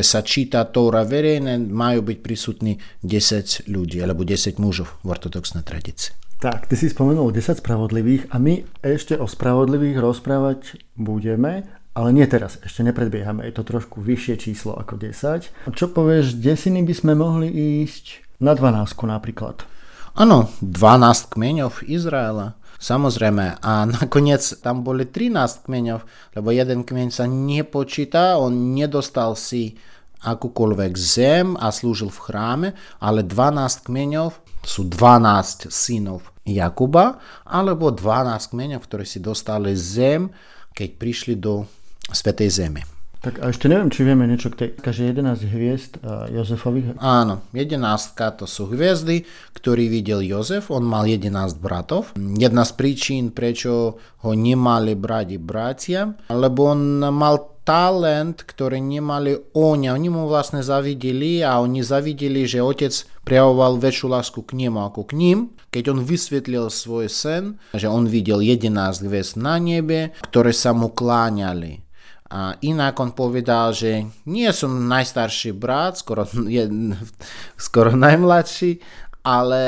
sa 0.06 0.20
číta 0.22 0.62
Tóra 0.70 1.02
verejne, 1.02 1.58
majú 1.58 2.06
byť 2.06 2.18
prisutní 2.22 2.78
10 3.02 3.66
ľudí, 3.66 3.98
alebo 3.98 4.22
10 4.22 4.62
mužov 4.62 4.94
v 5.02 5.10
ortodoxnej 5.10 5.66
tradícii. 5.66 6.14
Tak, 6.38 6.68
ty 6.70 6.76
si 6.76 6.92
spomenul 6.92 7.32
10 7.32 7.64
spravodlivých 7.64 8.30
a 8.30 8.36
my 8.36 8.62
ešte 8.84 9.16
o 9.16 9.24
spravodlivých 9.24 9.98
rozprávať 9.98 10.78
budeme, 10.94 11.64
ale 11.96 12.12
nie 12.12 12.28
teraz, 12.28 12.60
ešte 12.60 12.84
nepredbiehame, 12.84 13.48
je 13.48 13.56
to 13.56 13.64
trošku 13.64 14.04
vyššie 14.04 14.36
číslo 14.36 14.76
ako 14.76 15.00
10. 15.00 15.48
A 15.64 15.68
čo 15.72 15.88
povieš, 15.88 16.36
desiny 16.36 16.84
by 16.84 16.92
sme 16.92 17.12
mohli 17.16 17.48
ísť 17.80 18.36
na 18.44 18.52
12 18.52 18.92
napríklad? 19.08 19.64
Áno, 20.12 20.52
12 20.60 21.32
kmeňov 21.32 21.88
Izraela. 21.88 22.60
Samozrejme, 22.76 23.64
a 23.64 23.88
nakoniec 23.88 24.44
tam 24.60 24.84
boli 24.84 25.08
13 25.08 25.64
kmeňov, 25.64 26.04
lebo 26.36 26.48
jeden 26.52 26.84
kmeň 26.84 27.08
sa 27.08 27.24
nepočíta, 27.24 28.36
on 28.36 28.76
nedostal 28.76 29.32
si 29.32 29.80
akúkoľvek 30.20 30.92
zem 30.96 31.56
a 31.56 31.72
slúžil 31.72 32.12
v 32.12 32.22
chráme, 32.28 32.68
ale 33.00 33.24
12 33.24 33.88
kmeňov 33.88 34.36
sú 34.60 34.84
12 34.84 35.72
synov 35.72 36.28
Jakuba, 36.44 37.20
alebo 37.48 37.88
12 37.88 38.52
kmeňov, 38.52 38.84
ktorí 38.84 39.08
si 39.08 39.24
dostali 39.24 39.72
zem, 39.72 40.28
keď 40.76 40.88
prišli 41.00 41.34
do 41.40 41.64
Svetej 42.10 42.50
Zeme. 42.50 42.82
Tak 43.16 43.42
a 43.42 43.50
ešte 43.50 43.66
neviem, 43.66 43.90
či 43.90 44.06
vieme 44.06 44.22
niečo 44.28 44.54
k 44.54 44.76
tej, 44.76 44.92
že 44.94 45.10
11 45.10 45.50
hviezd 45.50 45.98
Jozefových. 46.30 46.94
Áno, 47.02 47.42
11 47.50 48.38
to 48.38 48.46
sú 48.46 48.70
hviezdy, 48.70 49.26
ktorý 49.56 49.90
videl 49.90 50.22
Jozef, 50.22 50.70
on 50.70 50.86
mal 50.86 51.10
11 51.10 51.34
bratov. 51.58 52.14
Jedna 52.14 52.62
z 52.62 52.72
príčin, 52.78 53.34
prečo 53.34 53.98
ho 53.98 54.30
nemali 54.30 54.94
brať 54.94 55.42
bratia, 55.42 56.14
lebo 56.30 56.70
on 56.70 57.02
mal 57.10 57.58
talent, 57.66 58.46
ktorý 58.46 58.78
nemali 58.78 59.34
oni. 59.58 59.90
Oni 59.90 60.06
mu 60.06 60.30
vlastne 60.30 60.62
zavideli 60.62 61.42
a 61.42 61.58
oni 61.58 61.82
zavideli, 61.82 62.46
že 62.46 62.62
otec 62.62 62.94
prejavoval 63.26 63.82
väčšiu 63.82 64.06
lásku 64.06 64.38
k 64.46 64.54
nemu 64.54 64.86
ako 64.86 65.02
k 65.02 65.18
ním. 65.18 65.38
Keď 65.74 65.84
on 65.90 66.06
vysvetlil 66.06 66.70
svoj 66.70 67.10
sen, 67.10 67.58
že 67.74 67.90
on 67.90 68.06
videl 68.06 68.38
11 68.38 68.70
hviezd 69.02 69.34
na 69.34 69.58
nebe, 69.58 70.14
ktoré 70.30 70.54
sa 70.54 70.70
mu 70.70 70.94
kláňali. 70.94 71.82
A 72.30 72.58
inak 72.62 72.98
on 72.98 73.14
povedal, 73.14 73.70
že 73.70 74.06
nie 74.26 74.50
som 74.50 74.90
najstarší 74.90 75.54
brat, 75.54 76.02
skoro, 76.02 76.26
je, 76.56 76.66
skoro 77.54 77.94
najmladší, 77.94 78.82
ale 79.26 79.62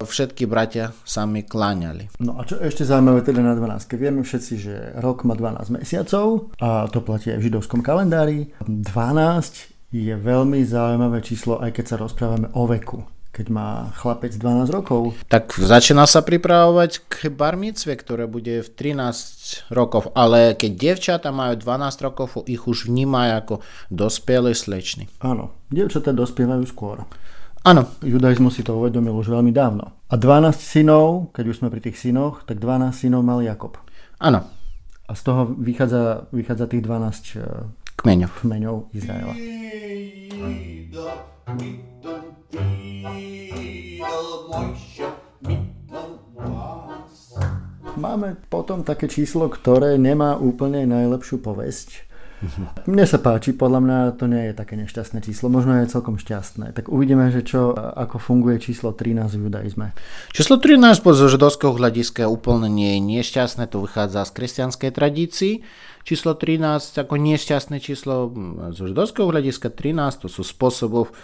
všetky 0.00 0.48
bratia 0.48 0.96
sa 1.04 1.28
mi 1.28 1.44
kláňali. 1.44 2.16
No 2.24 2.40
a 2.40 2.48
čo 2.48 2.56
ešte 2.56 2.88
zaujímavé 2.88 3.20
teda 3.20 3.44
na 3.44 3.52
12? 3.52 3.92
Vieme 4.00 4.24
všetci, 4.24 4.54
že 4.56 4.74
rok 5.04 5.28
má 5.28 5.36
12 5.36 5.68
mesiacov 5.76 6.48
a 6.56 6.88
to 6.88 7.04
platí 7.04 7.28
aj 7.28 7.44
v 7.44 7.46
židovskom 7.52 7.84
kalendári. 7.84 8.56
12 8.64 9.92
je 9.92 10.14
veľmi 10.16 10.64
zaujímavé 10.64 11.20
číslo, 11.20 11.60
aj 11.60 11.76
keď 11.76 11.84
sa 11.84 11.96
rozprávame 12.00 12.48
o 12.56 12.64
veku 12.64 13.04
keď 13.36 13.46
má 13.52 13.92
chlapec 14.00 14.32
12 14.32 14.72
rokov. 14.72 15.12
Tak 15.28 15.60
začína 15.60 16.08
sa 16.08 16.24
pripravovať 16.24 17.04
k 17.04 17.28
barmicve, 17.28 17.92
ktoré 17.92 18.24
bude 18.24 18.64
v 18.64 18.68
13 18.72 19.68
rokov, 19.76 20.08
ale 20.16 20.56
keď 20.56 20.72
devčata 20.72 21.28
majú 21.28 21.60
12 21.60 22.00
rokov, 22.00 22.40
ich 22.48 22.64
už 22.64 22.88
vnímajú 22.88 23.32
ako 23.36 23.54
dospelé 23.92 24.56
slečny. 24.56 25.12
Áno, 25.20 25.52
devčata 25.68 26.16
dospievajú 26.16 26.64
skôr. 26.64 27.04
Áno. 27.66 27.82
Judaizmus 28.00 28.56
si 28.56 28.64
to 28.64 28.78
uvedomil 28.78 29.12
už 29.20 29.28
veľmi 29.28 29.52
dávno. 29.52 29.92
A 30.08 30.14
12 30.14 30.54
synov, 30.56 31.34
keď 31.36 31.44
už 31.50 31.56
sme 31.60 31.68
pri 31.68 31.82
tých 31.82 31.98
synoch, 31.98 32.46
tak 32.48 32.62
12 32.62 32.94
synov 32.94 33.26
mal 33.26 33.42
Jakob. 33.42 33.76
Áno. 34.22 34.48
A 35.06 35.12
z 35.12 35.20
toho 35.26 35.50
vychádza, 35.50 36.30
vychádza 36.30 36.70
tých 36.70 36.82
12 36.86 37.36
eh, 37.36 37.42
kmeňov, 38.00 38.32
kmeňov 38.38 38.76
Izraela. 38.94 39.34
Máme 47.96 48.36
potom 48.52 48.84
také 48.84 49.08
číslo, 49.08 49.48
ktoré 49.48 49.96
nemá 49.96 50.36
úplne 50.36 50.84
najlepšiu 50.84 51.40
povesť. 51.40 52.06
Mne 52.84 53.08
sa 53.08 53.16
páči, 53.16 53.56
podľa 53.56 53.80
mňa 53.80 53.98
to 54.20 54.28
nie 54.28 54.52
je 54.52 54.54
také 54.54 54.76
nešťastné 54.76 55.24
číslo, 55.24 55.48
možno 55.48 55.80
je 55.80 55.88
celkom 55.88 56.20
šťastné. 56.20 56.76
Tak 56.76 56.92
uvidíme, 56.92 57.32
že 57.32 57.40
čo, 57.40 57.72
ako 57.72 58.20
funguje 58.20 58.60
číslo 58.60 58.92
13 58.92 59.40
v 59.40 59.48
judaizme. 59.48 59.96
Číslo 60.36 60.60
13 60.60 61.00
zo 61.00 61.26
židovského 61.32 61.72
hľadiska 61.72 62.28
úplne 62.28 62.68
nie 62.68 63.00
je 63.00 63.02
nešťastné, 63.16 63.72
to 63.72 63.80
vychádza 63.80 64.28
z 64.28 64.34
kresťanskej 64.36 64.90
tradícii. 64.92 65.54
Číslo 66.04 66.36
13 66.36 67.02
ako 67.02 67.14
nešťastné 67.16 67.76
číslo 67.80 68.28
zo 68.76 68.84
židovského 68.84 69.32
hľadiska 69.32 69.72
13 69.72 70.22
to 70.22 70.28
sú 70.28 70.44
spôsobov 70.44 71.16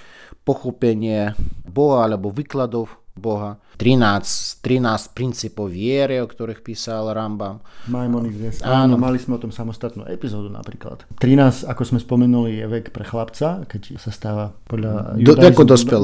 pochopenie 0.43 1.35
Boha 1.67 2.07
alebo 2.07 2.35
výkladov 2.35 3.03
Boha. 3.13 3.61
13, 3.77 4.65
13 4.65 5.13
princípov 5.13 5.69
viery, 5.69 6.23
o 6.23 6.27
ktorých 6.27 6.65
písal 6.65 7.13
Rambam. 7.13 7.61
Maimonides. 7.91 8.65
Áno. 8.65 8.97
Mali 8.97 9.21
sme 9.21 9.37
o 9.37 9.43
tom 9.43 9.53
samostatnú 9.53 10.09
epizódu 10.09 10.49
napríklad. 10.49 11.05
13, 11.21 11.69
ako 11.69 11.83
sme 11.85 11.99
spomenuli, 12.01 12.63
je 12.63 12.67
vek 12.73 12.95
pre 12.95 13.05
chlapca, 13.05 13.69
keď 13.69 14.01
sa 14.01 14.11
stáva 14.15 14.57
podľa 14.65 15.19
Do, 15.21 15.35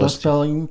dospelým 0.05 0.69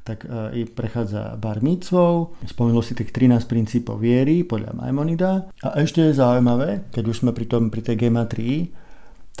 tak 0.00 0.24
uh, 0.26 0.50
prechádza 0.74 1.36
bar 1.36 1.60
mitzvou. 1.60 2.34
Spomenul 2.48 2.80
si 2.80 2.96
tých 2.96 3.12
13 3.12 3.44
princípov 3.46 4.00
viery 4.00 4.42
podľa 4.42 4.72
Maimonida. 4.72 5.52
A 5.60 5.76
ešte 5.76 6.02
je 6.02 6.16
zaujímavé, 6.16 6.88
keď 6.90 7.04
už 7.04 7.16
sme 7.22 7.30
pri, 7.36 7.46
tom, 7.46 7.68
pri 7.68 7.84
tej 7.84 8.08
gematrii, 8.08 8.72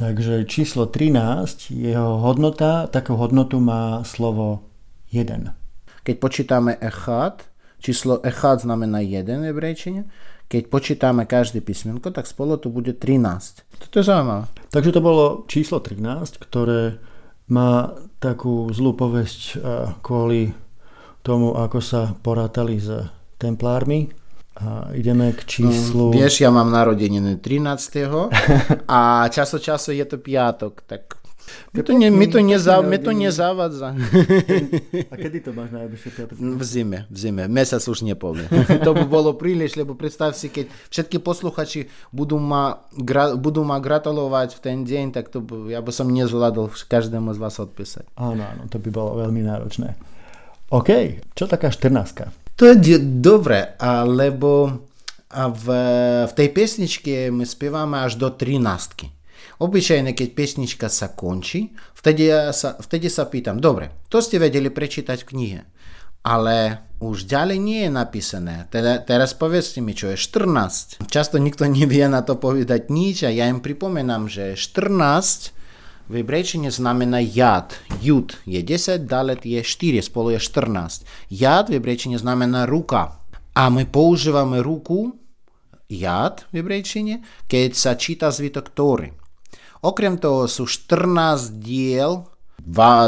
takže 0.00 0.48
číslo 0.48 0.88
13, 0.88 1.76
jeho 1.76 2.16
hodnota, 2.24 2.88
takú 2.88 3.20
hodnotu 3.20 3.60
má 3.60 4.00
slovo 4.08 4.64
1. 5.12 5.52
Keď 6.00 6.16
počítame 6.16 6.80
echad, 6.80 7.44
číslo 7.84 8.24
echad 8.24 8.64
znamená 8.64 9.04
1 9.04 9.28
v 9.28 9.52
hebrejčine, 9.52 10.08
keď 10.48 10.62
počítame 10.72 11.28
každé 11.28 11.60
písmenko, 11.60 12.10
tak 12.10 12.24
spolu 12.24 12.56
to 12.56 12.72
bude 12.72 12.96
13. 12.96 13.76
Toto 13.76 13.94
je 14.00 14.04
zaujímavé. 14.08 14.48
Takže 14.72 14.90
to 14.90 15.00
bolo 15.04 15.24
číslo 15.46 15.78
13, 15.84 16.40
ktoré 16.42 16.96
má 17.52 17.92
takú 18.18 18.72
zlú 18.72 18.96
povesť 18.96 19.40
eh, 19.54 19.58
kvôli 20.00 20.56
tomu, 21.20 21.52
ako 21.52 21.78
sa 21.84 22.16
porátali 22.24 22.80
s 22.80 22.88
templármi. 23.36 24.08
A 24.58 24.90
ideme 24.92 25.30
k 25.32 25.46
číslu... 25.46 26.10
Mm, 26.10 26.14
vieš, 26.18 26.42
ja 26.42 26.50
mám 26.50 26.74
narodeniny 26.74 27.38
13. 27.38 28.10
a 28.98 29.30
časo 29.30 29.62
času 29.62 29.94
je 29.94 30.04
to 30.04 30.18
piatok, 30.18 30.82
tak 30.84 31.20
My 31.72 31.82
to, 31.82 31.92
ne, 31.98 32.10
my 32.10 32.26
to, 32.26 32.40
neza, 32.40 32.82
my 32.82 32.98
to 32.98 33.12
nezavádza. 33.12 33.94
A 35.10 35.14
kedy 35.14 35.38
to 35.40 35.50
máš 35.54 35.70
najbližšie 35.70 36.30
V 36.34 36.64
zime, 36.66 37.06
v 37.10 37.16
zime. 37.18 37.44
Mesiac 37.46 37.82
už 37.82 38.02
nepovie. 38.02 38.46
to 38.86 38.90
by 38.94 39.04
bolo 39.06 39.34
príliš, 39.38 39.78
lebo 39.78 39.94
predstav 39.94 40.34
si, 40.34 40.50
keď 40.50 40.70
všetky 40.90 41.22
posluchači 41.22 41.86
budú 42.10 42.38
ma, 42.42 42.82
gra, 42.94 43.34
budú 43.38 43.62
ma 43.62 43.78
gratulovať 43.78 44.58
v 44.58 44.60
ten 44.62 44.78
deň, 44.82 45.04
tak 45.14 45.30
to 45.30 45.42
by, 45.42 45.70
ja 45.70 45.80
by 45.82 45.92
som 45.94 46.10
nezvládol 46.10 46.74
každému 46.90 47.34
z 47.34 47.38
vás 47.38 47.56
odpísať. 47.62 48.06
Áno, 48.18 48.42
áno, 48.42 48.66
to 48.66 48.82
by 48.82 48.90
bolo 48.90 49.22
veľmi 49.22 49.42
náročné. 49.46 49.94
OK, 50.70 51.22
čo 51.34 51.50
taká 51.50 51.70
14 51.70 52.39
To 52.60 52.68
je 52.68 53.00
dobre, 53.00 53.72
lebo 54.04 54.84
v, 55.32 55.66
v 56.28 56.32
tej 56.36 56.48
pesničke 56.52 57.32
my 57.32 57.48
spievame 57.48 58.04
až 58.04 58.20
do 58.20 58.28
13 58.28 59.16
Obyčajne, 59.60 60.16
keď 60.16 60.28
pesnička 60.32 60.88
sa 60.88 61.12
končí, 61.12 61.72
vtedy, 61.92 62.32
ja 62.32 62.52
sa, 62.52 62.80
vtedy 62.80 63.12
sa 63.12 63.28
pýtam, 63.28 63.60
dobre, 63.60 63.92
to 64.08 64.24
ste 64.24 64.40
vedeli 64.40 64.72
prečítať 64.72 65.20
v 65.20 65.28
knihe, 65.36 65.60
ale 66.24 66.84
už 67.00 67.28
ďalej 67.28 67.58
nie 67.60 67.80
je 67.84 67.92
napísané. 67.92 68.68
Teda, 68.72 69.00
teraz 69.04 69.36
povedzte 69.36 69.84
mi, 69.84 69.92
čo 69.92 70.12
je 70.12 70.16
14. 70.16 71.04
Často 71.08 71.36
nikto 71.36 71.68
nevie 71.80 72.08
na 72.08 72.24
to 72.24 72.40
povedať 72.40 72.88
nič 72.88 73.28
a 73.28 73.32
ja 73.32 73.52
im 73.52 73.60
pripomínam, 73.60 74.32
že 74.32 74.56
14 74.56 75.59
v 76.10 76.26
hebrejčine 76.26 76.74
znamená 76.74 77.22
jad. 77.22 77.70
Jud 78.02 78.34
je 78.42 78.58
10, 78.58 79.06
dalet 79.06 79.38
je 79.46 79.62
4, 79.62 80.02
spolu 80.02 80.34
je 80.34 80.40
14. 80.42 81.06
Jad 81.30 81.70
v 81.70 81.78
hebrejčine 81.78 82.18
znamená 82.18 82.66
ruka. 82.66 83.22
A 83.54 83.70
my 83.70 83.86
používame 83.86 84.58
ruku, 84.58 85.14
jad 85.86 86.42
v 86.50 86.58
hebrejčine, 86.58 87.22
keď 87.46 87.70
sa 87.78 87.94
číta 87.94 88.34
zvitok 88.34 88.74
Tóry. 88.74 89.14
Okrem 89.86 90.18
toho 90.18 90.50
sú 90.50 90.66
14 90.66 91.62
diel 91.62 92.26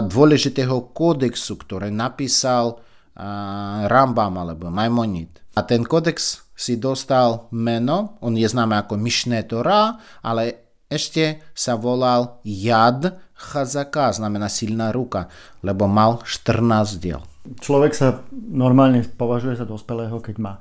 dôležitého 0.06 0.94
kódexu, 0.94 1.58
ktoré 1.58 1.90
napísal 1.90 2.78
uh, 2.78 3.84
Rambam 3.90 4.38
alebo 4.38 4.70
Maimonid. 4.70 5.42
A 5.58 5.66
ten 5.66 5.84
kódex 5.84 6.48
si 6.56 6.78
dostal 6.78 7.50
meno, 7.50 8.16
on 8.22 8.38
je 8.38 8.46
známy 8.46 8.86
ako 8.86 8.94
Myšné 8.94 9.50
Torá, 9.50 9.98
ale 10.22 10.61
ešte 10.92 11.40
sa 11.56 11.80
volal 11.80 12.38
Jad 12.44 13.16
Chazaka, 13.32 14.12
znamená 14.12 14.52
silná 14.52 14.92
ruka, 14.92 15.32
lebo 15.64 15.88
mal 15.88 16.20
14 16.22 17.00
diel. 17.00 17.24
Človek 17.42 17.92
sa 17.96 18.22
normálne 18.32 19.02
považuje 19.02 19.56
za 19.58 19.66
dospelého, 19.66 20.20
keď 20.22 20.36
má 20.38 20.52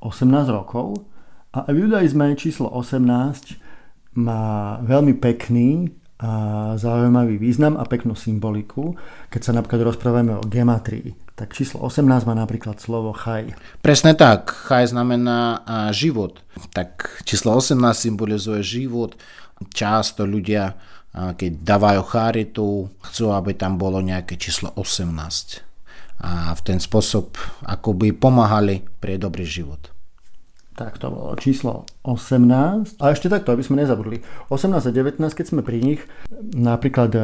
18 0.00 0.48
rokov 0.48 1.04
a 1.52 1.68
v 1.68 1.90
judaizme 1.90 2.32
číslo 2.38 2.70
18 2.72 4.16
má 4.16 4.78
veľmi 4.80 5.18
pekný 5.20 5.92
a 6.20 6.76
zaujímavý 6.76 7.40
význam 7.40 7.80
a 7.80 7.88
peknú 7.88 8.12
symboliku. 8.12 8.92
Keď 9.32 9.40
sa 9.40 9.52
napríklad 9.56 9.88
rozprávame 9.88 10.36
o 10.36 10.44
gematrii, 10.44 11.16
tak 11.32 11.56
číslo 11.56 11.80
18 11.80 12.28
má 12.28 12.36
napríklad 12.36 12.76
slovo 12.76 13.16
chaj. 13.16 13.56
Presne 13.80 14.12
tak, 14.12 14.52
chaj 14.52 14.92
znamená 14.92 15.64
život. 15.96 16.44
Tak 16.76 17.24
číslo 17.24 17.56
18 17.56 17.80
symbolizuje 17.96 18.60
život. 18.60 19.16
Často 19.68 20.24
ľudia, 20.24 20.72
keď 21.12 21.52
dávajú 21.60 22.02
charitu, 22.08 22.88
chcú, 23.04 23.24
aby 23.36 23.52
tam 23.52 23.76
bolo 23.76 24.00
nejaké 24.00 24.40
číslo 24.40 24.72
18. 24.72 25.68
A 26.20 26.52
v 26.52 26.60
ten 26.64 26.80
spôsob 26.80 27.36
akoby 27.64 28.12
pomáhali 28.16 28.84
pre 29.00 29.16
dobrý 29.16 29.44
život. 29.44 29.92
Tak 30.80 30.96
to 30.96 31.12
bolo 31.12 31.36
číslo 31.36 31.84
18. 32.08 33.00
A 33.04 33.04
ešte 33.12 33.28
takto, 33.28 33.52
aby 33.52 33.60
sme 33.60 33.84
nezabudli. 33.84 34.24
18 34.48 34.80
a 34.80 34.92
19, 34.92 35.20
keď 35.20 35.44
sme 35.44 35.60
pri 35.60 35.76
nich, 35.84 36.00
napríklad 36.56 37.10
e, 37.12 37.20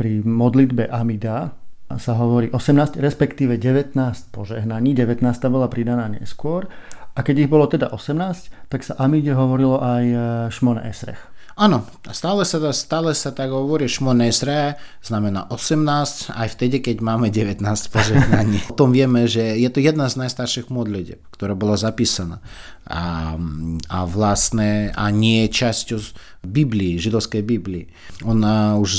pri 0.00 0.24
modlitbe 0.24 0.88
Amida 0.88 1.52
sa 1.92 2.16
hovorí 2.16 2.48
18, 2.48 2.96
respektíve 2.96 3.60
19 3.60 3.96
požehnaní. 4.32 4.96
19 4.96 5.20
bola 5.52 5.68
pridaná 5.68 6.08
neskôr. 6.08 6.72
A 7.12 7.20
keď 7.20 7.44
ich 7.44 7.52
bolo 7.52 7.68
teda 7.68 7.92
18, 7.92 8.72
tak 8.72 8.80
sa 8.80 8.96
Amide 8.96 9.36
hovorilo 9.36 9.76
aj 9.76 10.04
e, 10.08 10.18
Šmona 10.48 10.88
Esrech. 10.88 11.20
Áno, 11.56 11.88
stále 12.12 12.44
sa, 12.44 12.60
stále 12.76 13.16
sa 13.16 13.32
tak 13.32 13.48
hovorí 13.48 13.88
Šmonesre, 13.88 14.76
znamená 15.00 15.48
18, 15.48 16.36
aj 16.36 16.48
vtedy, 16.52 16.84
keď 16.84 17.00
máme 17.00 17.32
19 17.32 17.64
požehnaní. 17.88 18.60
o 18.70 18.76
tom 18.76 18.92
vieme, 18.92 19.24
že 19.24 19.56
je 19.56 19.72
to 19.72 19.80
jedna 19.80 20.12
z 20.12 20.20
najstarších 20.20 20.68
modlitev, 20.68 21.16
ktorá 21.32 21.56
bola 21.56 21.80
zapísaná. 21.80 22.44
A, 22.84 23.40
a 23.88 23.98
vlastne 24.04 24.92
a 24.92 25.08
nie 25.08 25.48
je 25.48 25.64
časťou 25.64 25.98
Biblii, 26.44 27.00
židovskej 27.00 27.40
Biblii. 27.40 27.88
Ona 28.28 28.76
už 28.76 28.92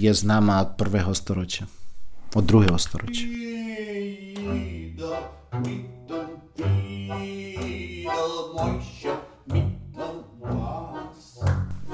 je 0.00 0.08
známa 0.08 0.64
od 0.64 0.80
prvého 0.80 1.12
storočia, 1.12 1.68
od 2.32 2.40
druhého 2.40 2.80
storočia. 2.80 3.28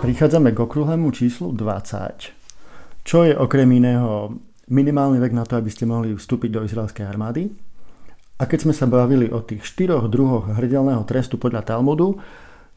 Prichádzame 0.05 0.53
k 0.53 0.61
okrúhlemu 0.61 1.09
číslu 1.17 1.57
20, 1.57 3.09
čo 3.09 3.25
je 3.25 3.33
okrem 3.33 3.65
iného 3.73 4.37
minimálny 4.69 5.17
vek 5.17 5.33
na 5.33 5.49
to, 5.49 5.57
aby 5.57 5.73
ste 5.73 5.89
mohli 5.89 6.13
vstúpiť 6.13 6.51
do 6.53 6.61
izraelskej 6.61 7.09
armády. 7.09 7.49
A 8.37 8.45
keď 8.45 8.69
sme 8.69 8.77
sa 8.77 8.85
bavili 8.85 9.33
o 9.33 9.41
tých 9.41 9.65
štyroch 9.65 10.13
druhoch 10.13 10.61
hrdelného 10.61 11.01
trestu 11.09 11.41
podľa 11.41 11.65
Talmudu, 11.65 12.21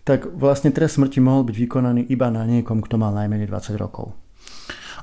tak 0.07 0.23
vlastne 0.39 0.71
trest 0.71 0.95
smrti 0.95 1.19
mohol 1.19 1.43
byť 1.43 1.55
vykonaný 1.67 2.07
iba 2.07 2.31
na 2.31 2.47
niekom, 2.47 2.79
kto 2.79 2.95
mal 2.95 3.11
najmenej 3.11 3.51
20 3.51 3.75
rokov. 3.75 4.15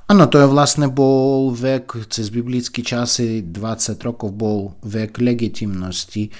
Áno, 0.09 0.25
to 0.25 0.41
je 0.41 0.49
vlastne 0.49 0.89
bol 0.89 1.53
vek, 1.53 2.09
cez 2.09 2.33
biblické 2.33 2.81
časy 2.81 3.45
20 3.45 4.01
rokov 4.01 4.33
bol 4.33 4.81
vek 4.81 5.21
legitimnosti 5.21 6.29
e, 6.29 6.31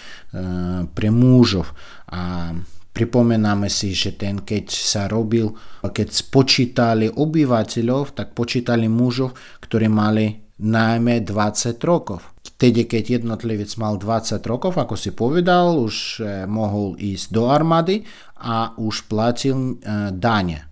pre 0.89 1.09
mužov. 1.13 1.77
A 2.09 2.57
Pripomenáme 2.95 3.67
si, 3.67 3.91
že 3.91 4.15
ten, 4.15 4.39
keď 4.39 4.71
sa 4.71 5.11
robil, 5.11 5.51
keď 5.83 6.15
spočítali 6.15 7.11
obyvateľov, 7.11 8.15
tak 8.15 8.39
počítali 8.39 8.87
mužov, 8.87 9.35
ktorí 9.59 9.91
mali 9.91 10.47
najmä 10.63 11.27
20 11.27 11.75
rokov. 11.83 12.23
Vtedy, 12.55 12.87
keď 12.87 13.19
jednotlivec 13.19 13.67
mal 13.83 13.99
20 13.99 14.39
rokov, 14.47 14.79
ako 14.79 14.95
si 14.95 15.11
povedal, 15.11 15.75
už 15.75 16.23
eh, 16.23 16.47
mohol 16.47 16.95
ísť 16.95 17.35
do 17.35 17.51
armády 17.51 18.07
a 18.45 18.77
už 18.77 19.09
platil 19.09 19.57
e, 19.57 19.73
dane. 20.13 20.69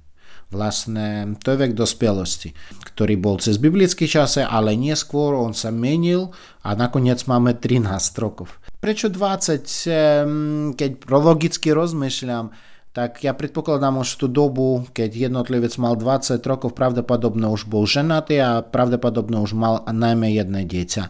Vlastne 0.53 1.41
to 1.41 1.57
je 1.57 1.65
vek 1.65 1.73
dospelosti, 1.73 2.53
ktorý 2.93 3.17
bol 3.17 3.41
cez 3.41 3.57
biblické 3.57 4.05
čase, 4.05 4.45
ale 4.45 4.77
neskôr 4.77 5.33
on 5.33 5.57
sa 5.57 5.73
menil 5.73 6.29
a 6.61 6.77
nakoniec 6.77 7.25
máme 7.25 7.57
13 7.57 7.89
rokov. 8.21 8.53
Prečo 8.83 9.07
20? 9.15 10.75
Keď 10.75 10.91
logicky 11.07 11.71
rozmýšľam, 11.71 12.51
tak 12.91 13.23
ja 13.23 13.31
predpokladám 13.31 14.03
už 14.03 14.19
tú 14.19 14.27
dobu, 14.27 14.83
keď 14.91 15.31
jednotlivec 15.31 15.71
mal 15.79 15.95
20 15.95 16.43
rokov, 16.43 16.75
pravdepodobne 16.75 17.47
už 17.47 17.71
bol 17.71 17.87
ženatý 17.87 18.43
a 18.43 18.67
pravdepodobne 18.67 19.39
už 19.39 19.55
mal 19.55 19.87
najmä 19.87 20.35
jedné 20.35 20.67
dieťa. 20.67 21.05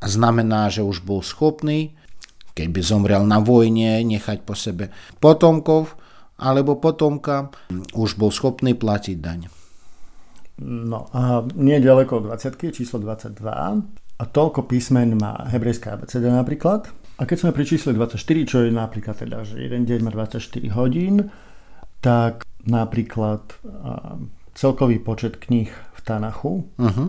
A 0.00 0.04
znamená, 0.08 0.72
že 0.72 0.80
už 0.80 1.04
bol 1.04 1.20
schopný, 1.20 1.92
keď 2.56 2.72
by 2.72 2.80
zomrel 2.80 3.28
na 3.28 3.36
vojne, 3.36 4.00
nechať 4.00 4.40
po 4.40 4.56
sebe 4.56 4.88
potomkov, 5.20 6.00
alebo 6.40 6.80
potomka, 6.80 7.52
už 7.92 8.16
bol 8.16 8.32
schopný 8.32 8.72
platiť 8.72 9.16
daň. 9.20 9.52
No 10.64 11.12
a 11.12 11.44
nie 11.52 11.84
ďaleko 11.84 12.24
od 12.24 12.32
20, 12.32 12.72
číslo 12.72 12.96
22. 12.96 13.44
A 14.20 14.24
toľko 14.24 14.64
písmen 14.64 15.20
má 15.20 15.36
hebrejská 15.52 16.00
abeceda 16.00 16.32
napríklad. 16.32 16.88
A 17.20 17.28
keď 17.28 17.36
sme 17.36 17.50
pri 17.52 17.68
čísle 17.68 17.92
24, 17.92 18.16
čo 18.48 18.64
je 18.64 18.72
napríklad 18.72 19.12
teda, 19.12 19.44
že 19.44 19.60
jeden 19.60 19.84
deň 19.84 20.00
má 20.00 20.10
24 20.10 20.40
hodín, 20.72 21.28
tak 22.00 22.48
napríklad 22.64 23.44
celkový 24.56 25.04
počet 25.04 25.36
kníh 25.36 25.68
v 25.68 26.00
Tanachu 26.00 26.64
uh-huh. 26.80 27.06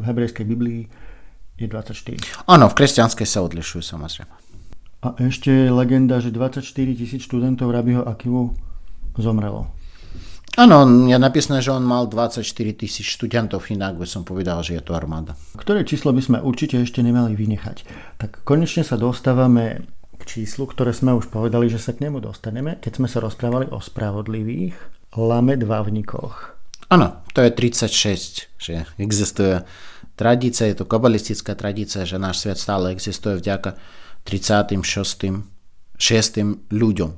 v 0.00 0.02
hebrejskej 0.08 0.48
Biblii 0.48 0.88
je 1.60 1.68
24. 1.68 2.48
Áno, 2.48 2.72
v 2.72 2.74
kresťanskej 2.76 3.28
sa 3.28 3.44
odlišujú 3.44 3.84
samozrejme. 3.84 4.34
A 5.00 5.16
ešte 5.28 5.52
je 5.52 5.68
legenda, 5.68 6.20
že 6.24 6.32
24 6.32 6.64
tisíc 6.96 7.28
študentov 7.28 7.68
Rabiho 7.68 8.04
Akivu 8.04 8.56
zomrelo. 9.16 9.68
Áno, 10.58 10.82
je 11.06 11.14
napísané, 11.14 11.62
že 11.62 11.70
on 11.70 11.86
mal 11.86 12.10
24 12.10 12.42
tisíc 12.74 13.06
študentov, 13.06 13.62
inak 13.70 13.94
by 13.94 14.06
som 14.08 14.26
povedal, 14.26 14.66
že 14.66 14.74
je 14.74 14.82
to 14.82 14.98
armáda. 14.98 15.38
Ktoré 15.54 15.86
číslo 15.86 16.10
by 16.10 16.22
sme 16.22 16.38
určite 16.42 16.74
ešte 16.82 17.06
nemali 17.06 17.38
vynechať? 17.38 17.86
Tak 18.18 18.42
konečne 18.42 18.82
sa 18.82 18.98
dostávame 18.98 19.86
k 20.18 20.22
číslu, 20.26 20.66
ktoré 20.66 20.90
sme 20.90 21.14
už 21.14 21.30
povedali, 21.30 21.70
že 21.70 21.78
sa 21.78 21.94
k 21.94 22.02
nemu 22.02 22.18
dostaneme, 22.18 22.82
keď 22.82 22.92
sme 22.98 23.08
sa 23.08 23.22
rozprávali 23.22 23.70
o 23.70 23.78
spravodlivých 23.78 24.74
lamedvavnikoch. 25.14 26.58
Áno, 26.90 27.22
to 27.30 27.46
je 27.46 27.50
36, 27.54 28.50
že 28.58 28.84
existuje 28.98 29.62
tradícia, 30.18 30.66
je 30.66 30.82
to 30.82 30.84
kabalistická 30.84 31.54
tradícia, 31.54 32.02
že 32.02 32.18
náš 32.18 32.42
svet 32.42 32.58
stále 32.58 32.90
existuje 32.90 33.38
vďaka 33.38 33.78
36. 34.26 35.46
6. 36.00 36.74
ľuďom, 36.74 37.10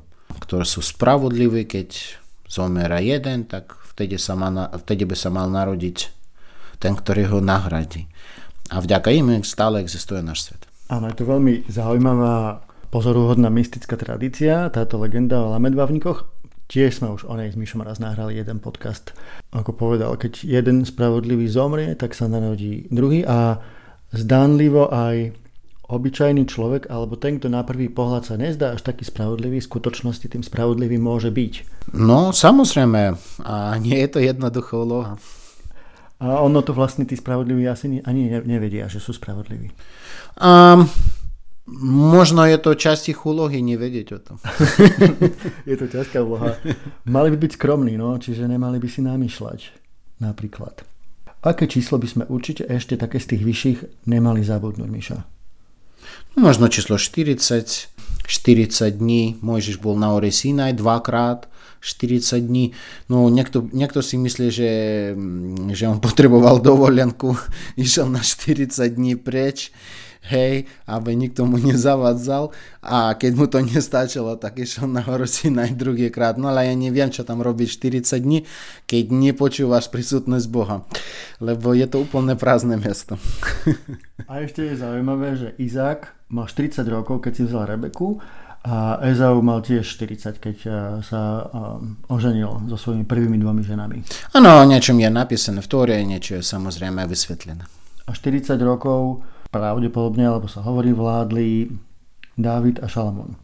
ktorí 0.42 0.64
sú 0.66 0.85
spravodliví, 0.85 1.64
keď 1.66 2.22
zomera 2.53 3.01
jeden, 3.01 3.49
tak 3.49 3.73
vtedy, 3.97 4.21
sa 4.21 4.37
má, 4.37 4.53
vtedy 4.77 5.09
by 5.09 5.17
sa 5.17 5.33
mal 5.33 5.49
narodiť 5.49 6.12
ten, 6.77 6.93
ktorý 6.93 7.33
ho 7.33 7.38
nahradí. 7.41 8.12
A 8.69 8.85
vďaka 8.85 9.09
im 9.09 9.41
stále 9.41 9.81
existuje 9.81 10.21
náš 10.21 10.53
svet. 10.53 10.69
Áno, 10.93 11.09
je 11.09 11.17
to 11.17 11.25
veľmi 11.25 11.65
zaujímavá, 11.73 12.61
pozoruhodná 12.93 13.49
mystická 13.49 13.97
tradícia, 13.97 14.69
táto 14.69 15.01
legenda 15.01 15.41
o 15.41 15.57
lamedbavníkoch. 15.57 16.29
Tiež 16.69 17.01
sme 17.01 17.12
už 17.12 17.29
o 17.29 17.37
nej 17.37 17.53
s 17.53 17.57
Myšom 17.57 17.85
raz 17.85 18.01
nahrali 18.01 18.37
jeden 18.37 18.61
podcast. 18.61 19.17
Ako 19.53 19.73
povedal, 19.73 20.17
keď 20.21 20.45
jeden 20.45 20.85
spravodlivý 20.85 21.49
zomrie, 21.49 21.97
tak 21.97 22.12
sa 22.12 22.29
narodí 22.29 22.88
druhý 22.93 23.25
a 23.25 23.61
zdánlivo 24.12 24.93
aj 24.93 25.37
obyčajný 25.93 26.49
človek 26.49 26.89
alebo 26.89 27.21
ten, 27.21 27.37
kto 27.37 27.53
na 27.53 27.61
prvý 27.61 27.93
pohľad 27.93 28.25
sa 28.25 28.41
nezdá 28.41 28.73
až 28.73 28.81
taký 28.81 29.05
spravodlivý, 29.05 29.61
v 29.61 29.69
skutočnosti 29.69 30.25
tým 30.25 30.41
spravodlivým 30.41 31.05
môže 31.05 31.29
byť. 31.29 31.85
No, 31.93 32.33
samozrejme. 32.33 33.13
A 33.45 33.77
nie 33.77 34.01
je 34.01 34.09
to 34.09 34.19
jednoduchá 34.25 34.73
úloha. 34.73 35.21
A 36.23 36.41
ono 36.41 36.63
to 36.65 36.73
vlastne 36.73 37.05
tí 37.05 37.19
spravodliví 37.19 37.67
asi 37.69 38.01
ani 38.09 38.31
nevedia, 38.47 38.89
že 38.89 39.03
sú 39.03 39.13
spravodliví. 39.13 39.75
Um, 40.39 40.87
možno 41.93 42.47
je 42.47 42.57
to 42.63 42.79
časť 42.79 43.13
ich 43.13 43.21
úlohy 43.27 43.59
nevedieť 43.59 44.09
o 44.17 44.19
tom. 44.23 44.37
je 45.71 45.77
to 45.77 45.91
ťažká 45.91 46.23
úloha. 46.23 46.57
Mali 47.11 47.35
by 47.35 47.39
byť 47.43 47.53
skromní, 47.59 47.99
no, 47.99 48.17
čiže 48.17 48.47
nemali 48.47 48.79
by 48.79 48.89
si 48.89 49.03
namýšľať 49.03 49.61
napríklad. 50.23 50.87
Aké 51.43 51.67
číslo 51.67 51.99
by 51.99 52.07
sme 52.07 52.25
určite 52.31 52.71
ešte 52.71 52.95
také 52.95 53.19
z 53.19 53.35
tých 53.35 53.43
vyšších 53.43 53.79
nemali 54.07 54.47
zabudnúť, 54.47 54.89
Miša? 54.89 55.42
No, 56.37 56.49
možno 56.49 56.69
číslo 56.69 56.99
40, 56.99 57.88
40 58.27 58.91
dní, 58.91 59.37
Mojžiš 59.43 59.77
bol 59.83 59.99
na 59.99 60.12
ore 60.17 60.33
Sinaj 60.33 60.79
dvakrát, 60.79 61.49
40 61.83 62.41
dní. 62.47 62.73
No 63.11 63.27
niekto, 63.27 63.67
niekto 63.75 64.01
si 64.07 64.15
myslí, 64.15 64.49
že, 64.55 64.73
že 65.75 65.85
on 65.91 65.99
potreboval 66.05 66.62
dovolenku, 66.62 67.35
išiel 67.77 68.09
na 68.09 68.23
40 68.23 68.71
dní 68.88 69.19
preč 69.19 69.75
hej, 70.31 70.71
aby 70.87 71.19
nikto 71.19 71.47
mu 71.47 71.59
nezavadzal 71.71 72.55
a 72.83 73.15
keď 73.19 73.33
mu 73.35 73.47
to 73.51 73.59
nestačilo, 73.63 74.39
tak 74.39 74.63
išiel 74.63 74.87
na 74.87 75.03
horu 75.03 75.27
Sinaj 75.31 75.75
druhýkrát. 75.75 76.39
No 76.39 76.51
ale 76.51 76.71
ja 76.71 76.75
neviem, 76.79 77.11
čo 77.11 77.27
tam 77.27 77.43
robiť 77.43 77.69
40 78.03 78.23
dní, 78.23 78.39
keď 78.87 79.05
nepočúvaš 79.11 79.91
prísutnosť 79.91 80.47
Boha, 80.51 80.87
lebo 81.43 81.75
je 81.75 81.87
to 81.91 82.03
úplne 82.07 82.39
prázdne 82.39 82.79
miesto. 82.79 83.19
a 84.31 84.43
ešte 84.43 84.63
je 84.63 84.75
zaujímavé, 84.79 85.29
že 85.35 85.49
Izák 85.59 86.31
mal 86.31 86.47
40 86.47 86.87
rokov, 86.87 87.21
keď 87.27 87.33
si 87.37 87.43
vzal 87.45 87.67
Rebeku 87.69 88.23
a 88.63 89.03
Ezau 89.11 89.43
mal 89.43 89.59
tiež 89.59 89.83
40, 89.83 90.39
keď 90.39 90.57
eh, 90.65 90.75
sa 91.03 91.51
eh, 91.51 92.15
oženil 92.15 92.71
so 92.71 92.79
svojimi 92.79 93.03
prvými 93.03 93.37
dvomi 93.43 93.67
ženami. 93.67 94.07
Áno, 94.39 94.63
niečom 94.63 94.95
je 95.03 95.11
napísané 95.11 95.59
v 95.59 95.69
Tóre, 95.69 95.99
niečo 96.07 96.39
je 96.39 96.43
samozrejme 96.47 97.03
vysvetlené. 97.11 97.67
A 98.07 98.11
40 98.15 98.55
rokov 98.63 99.27
pravdepodobne, 99.53 100.25
alebo 100.25 100.49
sa 100.49 100.65
hovorí, 100.65 100.97
vládli 100.97 101.69
Dávid 102.35 102.81
a 102.81 102.88
Šalamón. 102.88 103.37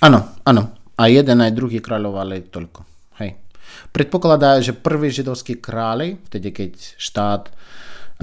Áno, 0.00 0.24
áno. 0.48 0.62
A 0.96 1.12
jeden 1.12 1.44
aj 1.44 1.52
druhý 1.52 1.84
kráľovali 1.84 2.48
toľko. 2.48 2.80
Hej. 3.20 3.36
Predpokladá, 3.92 4.58
že 4.64 4.72
prvý 4.72 5.12
židovský 5.12 5.60
králi, 5.60 6.16
vtedy 6.30 6.48
keď 6.50 6.72
štát 6.96 7.52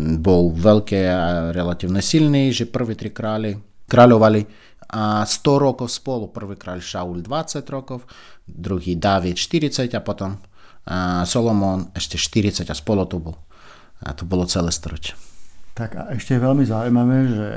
bol 0.01 0.55
veľký 0.55 1.01
a 1.05 1.51
relatívne 1.51 1.99
silný, 1.99 2.55
že 2.55 2.65
prví 2.65 2.95
tri 2.95 3.11
králi 3.11 3.59
kráľovali 3.91 4.47
a 4.91 5.27
100 5.27 5.65
rokov 5.67 5.91
spolu. 5.91 6.31
Prvý 6.31 6.55
kráľ 6.55 6.79
Šaul 6.79 7.19
20 7.19 7.61
rokov, 7.67 8.07
druhý 8.47 8.95
Dávid 8.95 9.35
40 9.35 9.91
a 9.91 10.01
potom 10.01 10.39
Solomon 11.27 11.91
ešte 11.91 12.15
40 12.15 12.71
a 12.71 12.75
spolu 12.75 13.03
to 13.03 13.19
bol. 13.19 13.35
A 14.01 14.15
to 14.15 14.23
bolo 14.23 14.47
celé 14.47 14.71
storočie. 14.71 15.13
Tak 15.81 15.97
a 15.97 16.13
ešte 16.13 16.37
je 16.37 16.45
veľmi 16.45 16.61
zaujímavé, 16.61 17.17
že 17.25 17.47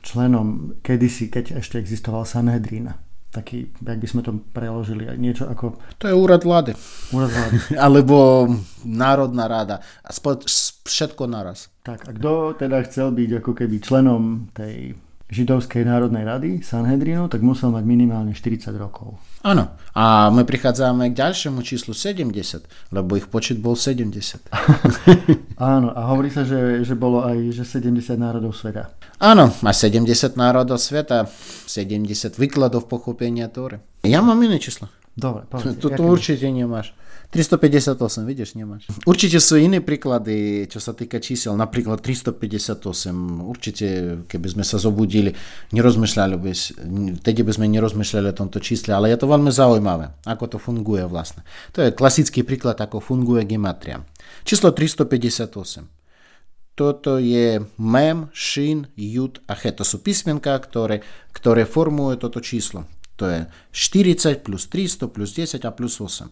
členom 0.00 0.80
kedysi, 0.80 1.28
keď 1.28 1.60
ešte 1.60 1.76
existoval 1.76 2.24
Sanhedrin, 2.24 2.96
taký, 3.28 3.76
jak 3.76 4.00
by 4.00 4.08
sme 4.08 4.24
to 4.24 4.40
preložili, 4.56 5.04
niečo 5.20 5.44
ako... 5.52 5.76
To 6.00 6.08
je 6.08 6.16
úrad 6.16 6.40
vlády. 6.48 6.72
Úrad 7.12 7.28
vlády. 7.28 7.56
Alebo 7.84 8.48
Národná 8.88 9.44
rada. 9.44 9.84
A 10.00 10.08
všetko 10.88 11.28
naraz. 11.28 11.68
Tak 11.84 12.08
a 12.08 12.16
kto 12.16 12.56
teda 12.56 12.80
chcel 12.88 13.12
byť 13.12 13.44
ako 13.44 13.52
keby 13.52 13.76
členom 13.84 14.48
tej 14.56 14.96
židovskej 15.32 15.88
národnej 15.88 16.24
rady 16.24 16.50
Sanhedrinu, 16.60 17.32
tak 17.32 17.40
musel 17.40 17.72
mať 17.72 17.84
minimálne 17.88 18.36
40 18.36 18.70
rokov. 18.76 19.16
Áno. 19.44 19.72
A 19.96 20.28
my 20.32 20.44
prichádzame 20.44 21.12
k 21.12 21.18
ďalšiemu 21.20 21.60
číslu 21.64 21.92
70, 21.92 22.64
lebo 22.92 23.16
ich 23.16 23.28
počet 23.28 23.60
bol 23.60 23.76
70. 23.76 24.48
Áno, 25.60 25.92
a 25.92 26.00
hovorí 26.12 26.28
sa, 26.32 26.44
že, 26.48 26.84
že 26.84 26.96
bolo 26.96 27.24
aj 27.24 27.52
že 27.52 27.64
70 27.64 28.16
národov 28.16 28.56
sveta. 28.56 28.92
Áno, 29.20 29.52
a 29.52 29.70
70 29.72 30.08
národov 30.36 30.80
sveta, 30.80 31.28
70 31.68 32.40
výkladov 32.40 32.88
pochopenia 32.88 33.48
Tóry. 33.48 33.80
Ja 34.04 34.24
mám 34.24 34.40
iné 34.40 34.60
číslo. 34.60 34.88
Dobre, 35.14 35.46
povedz. 35.46 35.78
Tu 35.78 35.88
určite 36.02 36.50
nemáš. 36.50 36.90
358, 37.34 37.98
vidíš, 38.30 38.54
nemáš. 38.54 38.86
Určite 39.02 39.42
sú 39.42 39.58
iné 39.58 39.82
príklady, 39.82 40.70
čo 40.70 40.78
sa 40.78 40.94
týka 40.94 41.18
čísel. 41.18 41.58
Napríklad 41.58 41.98
358. 41.98 43.10
Určite, 43.42 43.86
keby 44.30 44.54
sme 44.54 44.62
sa 44.62 44.78
zobudili, 44.78 45.34
nerozmýšľali 45.74 46.38
by, 46.38 46.52
vtedy 47.18 47.40
by 47.42 47.52
sme 47.58 47.66
nerozmýšľali 47.74 48.30
o 48.30 48.38
tomto 48.38 48.62
čísle, 48.62 48.94
ale 48.94 49.10
je 49.10 49.18
to 49.18 49.26
veľmi 49.26 49.50
zaujímavé, 49.50 50.14
ako 50.30 50.54
to 50.54 50.58
funguje 50.62 51.02
vlastne. 51.10 51.42
To 51.74 51.82
je 51.82 51.90
klasický 51.90 52.46
príklad, 52.46 52.78
ako 52.78 53.02
funguje 53.02 53.42
gematria. 53.42 54.06
Číslo 54.46 54.70
358. 54.70 55.90
Toto 56.78 57.18
je 57.18 57.66
mem, 57.82 58.30
šin, 58.30 58.86
jud 58.94 59.42
a 59.50 59.58
he. 59.58 59.74
To 59.74 59.82
sú 59.82 60.06
písmenka, 60.06 60.54
ktoré, 60.54 61.02
ktoré 61.34 61.66
formujú 61.66 62.30
toto 62.30 62.38
číslo. 62.38 62.86
To 63.18 63.30
je 63.30 63.46
40 63.70 64.42
plus 64.42 64.66
300 64.66 65.06
plus 65.06 65.30
10 65.38 65.62
a 65.62 65.70
plus 65.70 66.02
8 66.02 66.30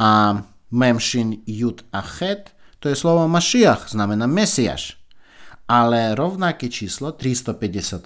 a 0.00 0.40
memšin 0.72 1.44
jud 1.44 1.84
a 1.92 2.00
chet, 2.00 2.56
to 2.80 2.88
je 2.88 2.96
slovo 2.96 3.28
Mašiach, 3.28 3.92
znamená 3.92 4.24
Mesiaš. 4.24 4.96
Ale 5.70 6.18
rovnaké 6.18 6.66
číslo 6.66 7.14
358 7.14 8.02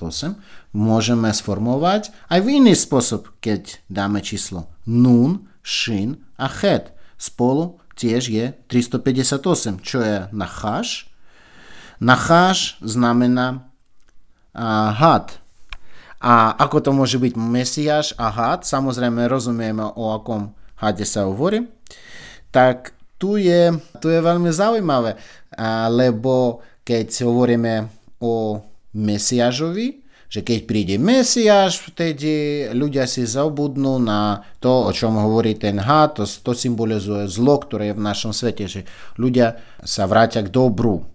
môžeme 0.76 1.30
sformovať 1.32 2.12
aj 2.28 2.40
v 2.44 2.60
iný 2.60 2.74
spôsob, 2.76 3.40
keď 3.40 3.80
dáme 3.88 4.20
číslo 4.20 4.68
nun, 4.84 5.48
šin 5.64 6.20
a 6.36 6.50
chet. 6.50 6.92
Spolu 7.16 7.80
tiež 7.96 8.28
je 8.28 8.52
358, 8.68 9.80
čo 9.80 9.98
je 10.02 10.28
nacháš. 10.34 11.08
Nacháš 12.02 12.76
znamená 12.84 13.70
a, 14.52 14.92
had. 14.92 15.40
A 16.20 16.52
ako 16.58 16.84
to 16.84 16.90
môže 16.92 17.16
byť 17.16 17.32
Mesiaš 17.38 18.12
a 18.20 18.28
had, 18.28 18.68
samozrejme 18.68 19.24
rozumieme 19.24 19.88
o 19.88 20.12
akom 20.12 20.52
hade 20.84 21.08
sa 21.08 21.24
hovorí 21.24 21.64
tak 22.54 22.94
tu 23.18 23.34
je, 23.34 23.74
tu 23.98 24.06
je 24.06 24.20
veľmi 24.22 24.54
zaujímavé, 24.54 25.18
lebo 25.90 26.62
keď 26.86 27.26
hovoríme 27.26 27.90
o 28.22 28.62
Mesiažovi, 28.94 30.06
že 30.30 30.42
keď 30.42 30.58
príde 30.66 30.94
Mesiaš, 30.98 31.82
vtedy 31.82 32.66
ľudia 32.70 33.10
si 33.10 33.26
zabudnú 33.26 33.98
na 33.98 34.42
to, 34.62 34.86
o 34.86 34.90
čom 34.94 35.18
hovorí 35.18 35.58
ten 35.58 35.82
had, 35.82 36.14
to, 36.18 36.26
to 36.26 36.54
symbolizuje 36.54 37.26
zlo, 37.26 37.58
ktoré 37.58 37.90
je 37.90 37.98
v 37.98 38.06
našom 38.06 38.30
svete, 38.30 38.66
že 38.70 38.86
ľudia 39.18 39.58
sa 39.82 40.06
vrátia 40.06 40.42
k 40.42 40.50
dobru. 40.50 41.06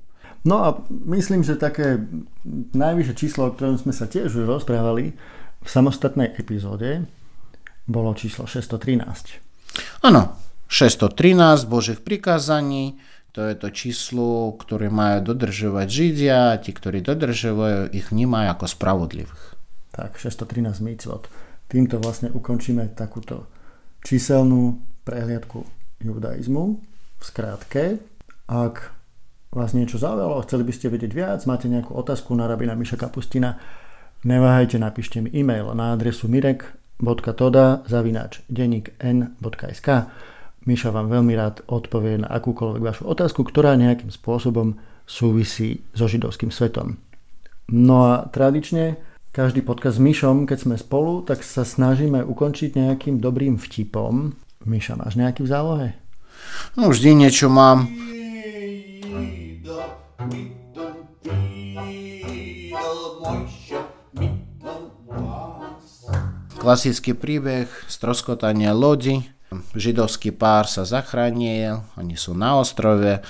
No 0.48 0.56
a 0.64 0.80
myslím, 1.12 1.44
že 1.44 1.60
také 1.60 2.00
najvyššie 2.72 3.16
číslo, 3.16 3.52
o 3.52 3.54
ktorom 3.56 3.76
sme 3.76 3.92
sa 3.92 4.08
tiež 4.08 4.32
už 4.32 4.48
rozprávali 4.48 5.12
v 5.60 5.68
samostatnej 5.68 6.32
epizóde, 6.40 7.04
bolo 7.84 8.16
číslo 8.16 8.48
613. 8.48 9.49
Áno, 10.00 10.40
613 10.72 11.68
Božích 11.68 12.00
prikázaní, 12.00 12.96
to 13.36 13.44
je 13.44 13.56
to 13.56 13.68
číslo, 13.70 14.56
ktoré 14.56 14.88
majú 14.88 15.36
dodržovať 15.36 15.88
Židia, 15.92 16.56
tí, 16.64 16.72
ktorí 16.72 17.04
dodržujú, 17.04 17.92
ich 17.92 18.08
vnímajú 18.08 18.48
ako 18.56 18.66
spravodlivých. 18.66 19.46
Tak, 19.92 20.16
613 20.16 20.80
mitzvot. 20.80 21.28
Týmto 21.68 22.00
vlastne 22.00 22.32
ukončíme 22.32 22.96
takúto 22.96 23.52
číselnú 24.02 24.80
prehliadku 25.04 25.68
judaizmu. 26.00 26.80
V 27.20 27.24
skrátke, 27.24 28.00
ak 28.48 28.96
vás 29.52 29.76
niečo 29.76 30.00
zaujalo, 30.00 30.40
chceli 30.48 30.64
by 30.64 30.74
ste 30.74 30.88
vedieť 30.88 31.12
viac, 31.12 31.44
máte 31.44 31.68
nejakú 31.68 31.92
otázku 31.92 32.32
na 32.40 32.48
rabina 32.48 32.72
Miša 32.74 32.96
Kapustina, 32.96 33.60
neváhajte, 34.24 34.80
napíšte 34.80 35.20
mi 35.20 35.30
e-mail 35.36 35.76
na 35.76 35.92
adresu 35.92 36.32
mirek.toda 37.00 37.88
zavináč 37.88 38.44
denník.n.sk 38.52 39.88
Miša 40.68 40.92
vám 40.92 41.08
veľmi 41.08 41.34
rád 41.40 41.64
odpovie 41.72 42.20
na 42.20 42.28
akúkoľvek 42.28 42.84
vašu 42.84 43.04
otázku, 43.08 43.48
ktorá 43.48 43.80
nejakým 43.80 44.12
spôsobom 44.12 44.76
súvisí 45.08 45.82
so 45.96 46.06
židovským 46.06 46.52
svetom. 46.52 47.00
No 47.72 48.12
a 48.12 48.28
tradične 48.28 49.00
každý 49.32 49.64
podcast 49.64 49.98
s 49.98 50.04
Mišom, 50.04 50.44
keď 50.44 50.58
sme 50.60 50.76
spolu, 50.76 51.24
tak 51.24 51.48
sa 51.48 51.64
snažíme 51.64 52.22
ukončiť 52.28 52.76
nejakým 52.76 53.24
dobrým 53.24 53.56
vtipom. 53.56 54.36
Miša, 54.68 55.00
máš 55.00 55.16
nejaký 55.16 55.48
v 55.48 55.52
zálohe? 55.52 55.90
No 56.76 56.92
vždy 56.92 57.16
niečo 57.16 57.48
mám. 57.48 57.88
Klasický 66.70 67.18
príbeh 67.18 67.66
stroskotania 67.90 68.78
lodi. 68.78 69.26
Židovský 69.74 70.30
pár 70.30 70.70
sa 70.70 70.86
zachránil, 70.86 71.82
oni 71.98 72.14
sú 72.14 72.38
na 72.38 72.62
ostrove, 72.62 73.26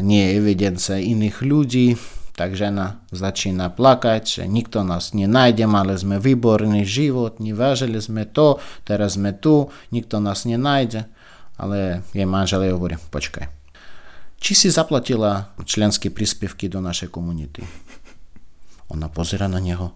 nie 0.00 0.24
je 0.24 0.36
evidence 0.40 0.88
iných 0.96 1.44
ľudí, 1.44 2.00
tak 2.32 2.56
žena 2.56 3.04
začína 3.12 3.68
plakať, 3.76 4.40
že 4.40 4.42
nikto 4.48 4.88
nás 4.88 5.12
nenájde, 5.12 5.68
mali 5.68 6.00
sme 6.00 6.16
výborný 6.16 6.88
život, 6.88 7.44
nevážili 7.44 8.00
sme 8.00 8.24
to, 8.24 8.56
teraz 8.88 9.20
sme 9.20 9.36
tu, 9.36 9.68
nikto 9.92 10.16
nás 10.24 10.48
nenájde. 10.48 11.12
Ale 11.60 12.08
jej 12.16 12.24
manžel 12.24 12.64
jej 12.64 12.72
hovorí, 12.72 12.96
počkaj, 13.12 13.52
či 14.40 14.56
si 14.56 14.72
zaplatila 14.72 15.52
členské 15.68 16.08
príspevky 16.08 16.72
do 16.72 16.80
našej 16.80 17.12
komunity? 17.12 17.68
Ona 18.88 19.12
pozera 19.12 19.44
na 19.44 19.60
neho, 19.60 19.92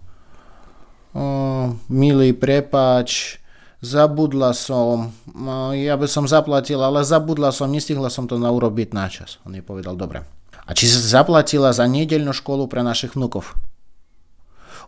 milý, 1.91 2.31
prepač, 2.31 3.41
zabudla 3.81 4.53
som, 4.53 5.11
ja 5.73 5.97
by 5.97 6.07
som 6.07 6.29
zaplatila, 6.29 6.87
ale 6.87 7.01
zabudla 7.03 7.49
som, 7.51 7.67
nestihla 7.67 8.07
som 8.13 8.29
to 8.29 8.37
urobiť 8.37 8.93
na 8.93 9.09
čas. 9.09 9.41
On 9.43 9.51
jej 9.51 9.65
povedal, 9.65 9.97
dobre. 9.97 10.23
A 10.69 10.71
či 10.77 10.87
si 10.87 10.95
zaplatila 11.01 11.73
za 11.73 11.89
nedeľnú 11.89 12.31
školu 12.31 12.69
pre 12.69 12.85
našich 12.85 13.17
vnukov? 13.17 13.57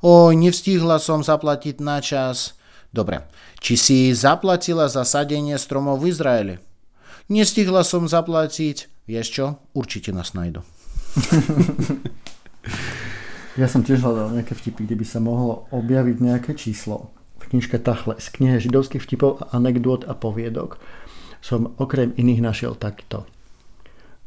Oj, 0.04 0.36
nevstihla 0.36 1.00
som 1.00 1.24
zaplatiť 1.24 1.80
na 1.80 2.04
čas. 2.04 2.56
Dobre. 2.94 3.26
Či 3.64 3.74
si 3.80 3.98
zaplatila 4.14 4.92
za 4.92 5.08
sadenie 5.08 5.58
stromov 5.58 6.04
v 6.04 6.12
Izraeli? 6.14 6.56
Nestihla 7.32 7.82
som 7.88 8.06
zaplatiť. 8.06 9.08
Vieš 9.08 9.28
čo? 9.32 9.46
Určite 9.74 10.12
nás 10.12 10.36
nájdu. 10.36 10.62
Ja 13.54 13.70
som 13.70 13.86
tiež 13.86 14.02
hľadal 14.02 14.34
nejaké 14.34 14.58
vtipy, 14.58 14.90
kde 14.90 14.98
by 14.98 15.06
sa 15.06 15.22
mohlo 15.22 15.70
objaviť 15.70 16.18
nejaké 16.18 16.52
číslo. 16.58 17.14
V 17.38 17.54
knižke 17.54 17.78
Tachle 17.78 18.18
z 18.18 18.28
knihe 18.34 18.58
židovských 18.58 19.06
vtipov, 19.06 19.46
anekdôt 19.54 20.02
a 20.10 20.18
poviedok 20.18 20.82
som 21.44 21.76
okrem 21.78 22.16
iných 22.18 22.42
našiel 22.42 22.74
takto. 22.74 23.30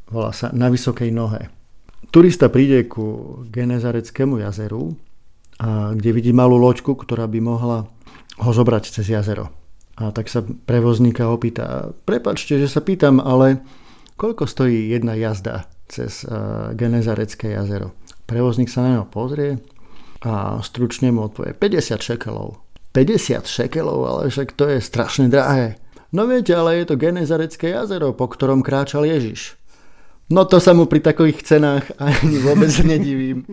Volá 0.07 0.31
sa 0.31 0.55
Na 0.55 0.71
vysokej 0.71 1.11
nohe. 1.11 1.51
Turista 2.15 2.47
príde 2.47 2.87
ku 2.87 3.41
Genezareckému 3.51 4.39
jazeru, 4.39 4.95
a 5.59 5.97
kde 5.97 6.11
vidí 6.13 6.31
malú 6.31 6.61
loďku, 6.61 6.95
ktorá 6.95 7.27
by 7.27 7.41
mohla 7.43 7.89
ho 8.39 8.51
zobrať 8.53 8.95
cez 8.95 9.11
jazero. 9.11 9.51
A 9.97 10.13
tak 10.13 10.29
sa 10.29 10.45
prevozníka 10.45 11.27
opýta, 11.27 11.97
prepačte, 12.05 12.61
že 12.61 12.69
sa 12.69 12.85
pýtam, 12.85 13.19
ale 13.19 13.65
koľko 14.21 14.45
stojí 14.45 14.93
jedna 14.93 15.17
jazda 15.17 15.67
cez 15.89 16.23
Genezarecké 16.77 17.57
jazero? 17.57 17.97
Prevozník 18.27 18.67
sa 18.67 18.83
na 18.83 18.91
neho 18.99 19.07
pozrie 19.07 19.63
a 20.27 20.59
stručne 20.59 21.15
mu 21.15 21.31
odpovie 21.31 21.55
50 21.55 22.03
šekelov. 22.03 22.59
50 22.91 23.47
šekelov, 23.47 24.01
ale 24.03 24.21
však 24.33 24.59
to 24.59 24.67
je 24.67 24.83
strašne 24.83 25.31
drahé. 25.31 25.79
No 26.11 26.27
viete, 26.27 26.55
ale 26.55 26.83
je 26.83 26.91
to 26.91 26.99
Genezarecké 26.99 27.71
jazero, 27.71 28.11
po 28.17 28.27
ktorom 28.27 28.67
kráčal 28.67 29.07
Ježiš. 29.07 29.55
No 30.27 30.43
to 30.43 30.59
sa 30.59 30.75
mu 30.75 30.91
pri 30.91 30.99
takových 30.99 31.47
cenách 31.47 31.87
ani 32.03 32.43
vôbec 32.43 32.73
nedivím. 32.91 33.47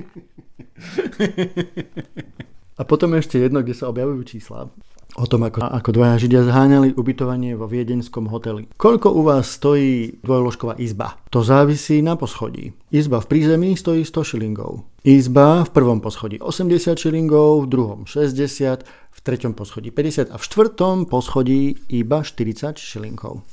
A 2.73 2.81
potom 2.81 3.13
ešte 3.13 3.37
jedno, 3.37 3.61
kde 3.61 3.77
sa 3.77 3.93
objavujú 3.93 4.25
čísla 4.25 4.73
o 5.15 5.25
tom, 5.29 5.45
ako, 5.45 5.61
ako 5.61 5.89
dvaja 5.93 6.15
Židia 6.17 6.41
zháňali 6.45 6.97
ubytovanie 6.97 7.53
vo 7.53 7.69
viedenskom 7.69 8.25
hoteli. 8.29 8.65
Koľko 8.77 9.13
u 9.13 9.21
vás 9.21 9.53
stojí 9.53 10.17
dvojložková 10.25 10.77
izba? 10.81 11.21
To 11.29 11.45
závisí 11.45 12.01
na 12.01 12.17
poschodí. 12.17 12.73
Izba 12.89 13.21
v 13.21 13.29
prízemí 13.29 13.77
stojí 13.77 14.01
100 14.01 14.33
šilingov. 14.33 14.85
Izba 15.05 15.67
v 15.67 15.69
prvom 15.69 15.99
poschodí 16.01 16.39
80 16.41 16.97
šilingov, 16.97 17.65
v 17.65 17.67
druhom 17.69 17.99
60, 18.09 18.87
v 18.87 19.19
treťom 19.21 19.53
poschodí 19.53 19.93
50 19.93 20.33
a 20.33 20.37
v 20.39 20.43
štvrtom 20.43 21.05
poschodí 21.05 21.77
iba 21.93 22.25
40 22.25 22.79
šilingov. 22.79 23.45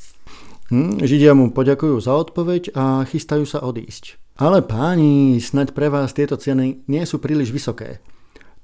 Hm, 0.70 1.02
Židia 1.02 1.34
mu 1.34 1.50
poďakujú 1.50 1.98
za 1.98 2.14
odpoveď 2.14 2.72
a 2.78 3.02
chystajú 3.02 3.42
sa 3.42 3.58
odísť. 3.66 4.16
Ale 4.38 4.62
páni, 4.62 5.36
snaď 5.36 5.74
pre 5.74 5.90
vás 5.90 6.14
tieto 6.14 6.38
ceny 6.38 6.86
nie 6.88 7.02
sú 7.04 7.18
príliš 7.18 7.50
vysoké. 7.50 7.98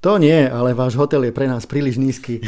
To 0.01 0.21
nie, 0.21 0.45
ale 0.45 0.77
váš 0.77 0.93
hotel 0.93 1.25
je 1.25 1.33
pre 1.33 1.49
nás 1.49 1.65
príliš 1.65 1.97
nízky. 1.97 2.37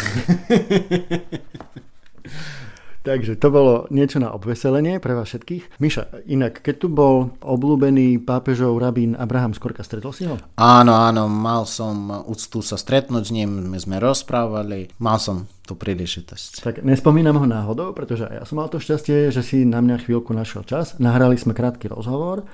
Takže 2.99 3.41
to 3.41 3.49
bolo 3.49 3.89
niečo 3.89 4.21
na 4.21 4.29
obveselenie 4.35 5.01
pre 5.01 5.17
vás 5.17 5.33
všetkých. 5.33 5.81
Miša, 5.81 6.29
inak, 6.29 6.61
keď 6.61 6.75
tu 6.77 6.87
bol 6.93 7.33
obľúbený 7.41 8.21
pápežov 8.21 8.77
rabín 8.77 9.17
Abraham 9.17 9.57
Skorka, 9.57 9.81
stretol 9.81 10.13
si 10.13 10.29
ho? 10.29 10.37
Áno, 10.61 10.93
áno, 10.93 11.25
mal 11.25 11.65
som 11.65 12.11
úctu 12.27 12.61
sa 12.61 12.77
stretnúť 12.77 13.23
s 13.23 13.33
ním, 13.33 13.71
my 13.71 13.79
sme 13.81 13.97
rozprávali, 13.97 14.93
mal 15.01 15.17
som 15.17 15.49
tú 15.65 15.73
príležitosť. 15.73 16.61
Tak 16.61 16.75
nespomínam 16.85 17.39
ho 17.39 17.47
náhodou, 17.49 17.97
pretože 17.97 18.29
ja 18.29 18.45
som 18.45 18.61
mal 18.61 18.69
to 18.69 18.77
šťastie, 18.77 19.33
že 19.33 19.41
si 19.41 19.65
na 19.65 19.81
mňa 19.81 20.05
chvíľku 20.05 20.35
našiel 20.35 20.67
čas. 20.67 20.99
Nahrali 21.01 21.39
sme 21.39 21.57
krátky 21.57 21.89
rozhovor 21.89 22.45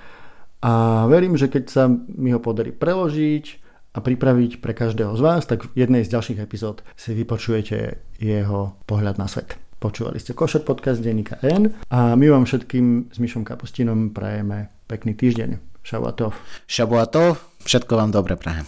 a 0.62 1.04
verím, 1.12 1.36
že 1.36 1.52
keď 1.52 1.64
sa 1.68 1.84
mi 1.92 2.32
ho 2.32 2.40
podarí 2.40 2.72
preložiť, 2.72 3.65
a 3.96 4.04
pripraviť 4.04 4.60
pre 4.60 4.76
každého 4.76 5.16
z 5.16 5.22
vás, 5.24 5.48
tak 5.48 5.72
v 5.72 5.88
jednej 5.88 6.04
z 6.04 6.12
ďalších 6.12 6.44
epizód 6.44 6.84
si 7.00 7.16
vypočujete 7.16 8.04
jeho 8.20 8.76
pohľad 8.84 9.16
na 9.16 9.32
svet. 9.32 9.56
Počúvali 9.80 10.20
ste 10.20 10.36
Košer 10.36 10.68
podcast 10.68 11.00
denníka 11.00 11.40
N 11.40 11.72
a 11.88 12.20
my 12.20 12.28
vám 12.28 12.44
všetkým 12.44 13.16
s 13.16 13.18
Mišom 13.24 13.48
Kapustinom 13.48 14.12
prajeme 14.12 14.72
pekný 14.92 15.16
týždeň. 15.16 15.80
Šabuatov. 15.86 16.34
Šabuatov, 16.66 17.38
všetko 17.62 17.94
vám 17.94 18.10
dobre 18.10 18.34
prajem. 18.34 18.66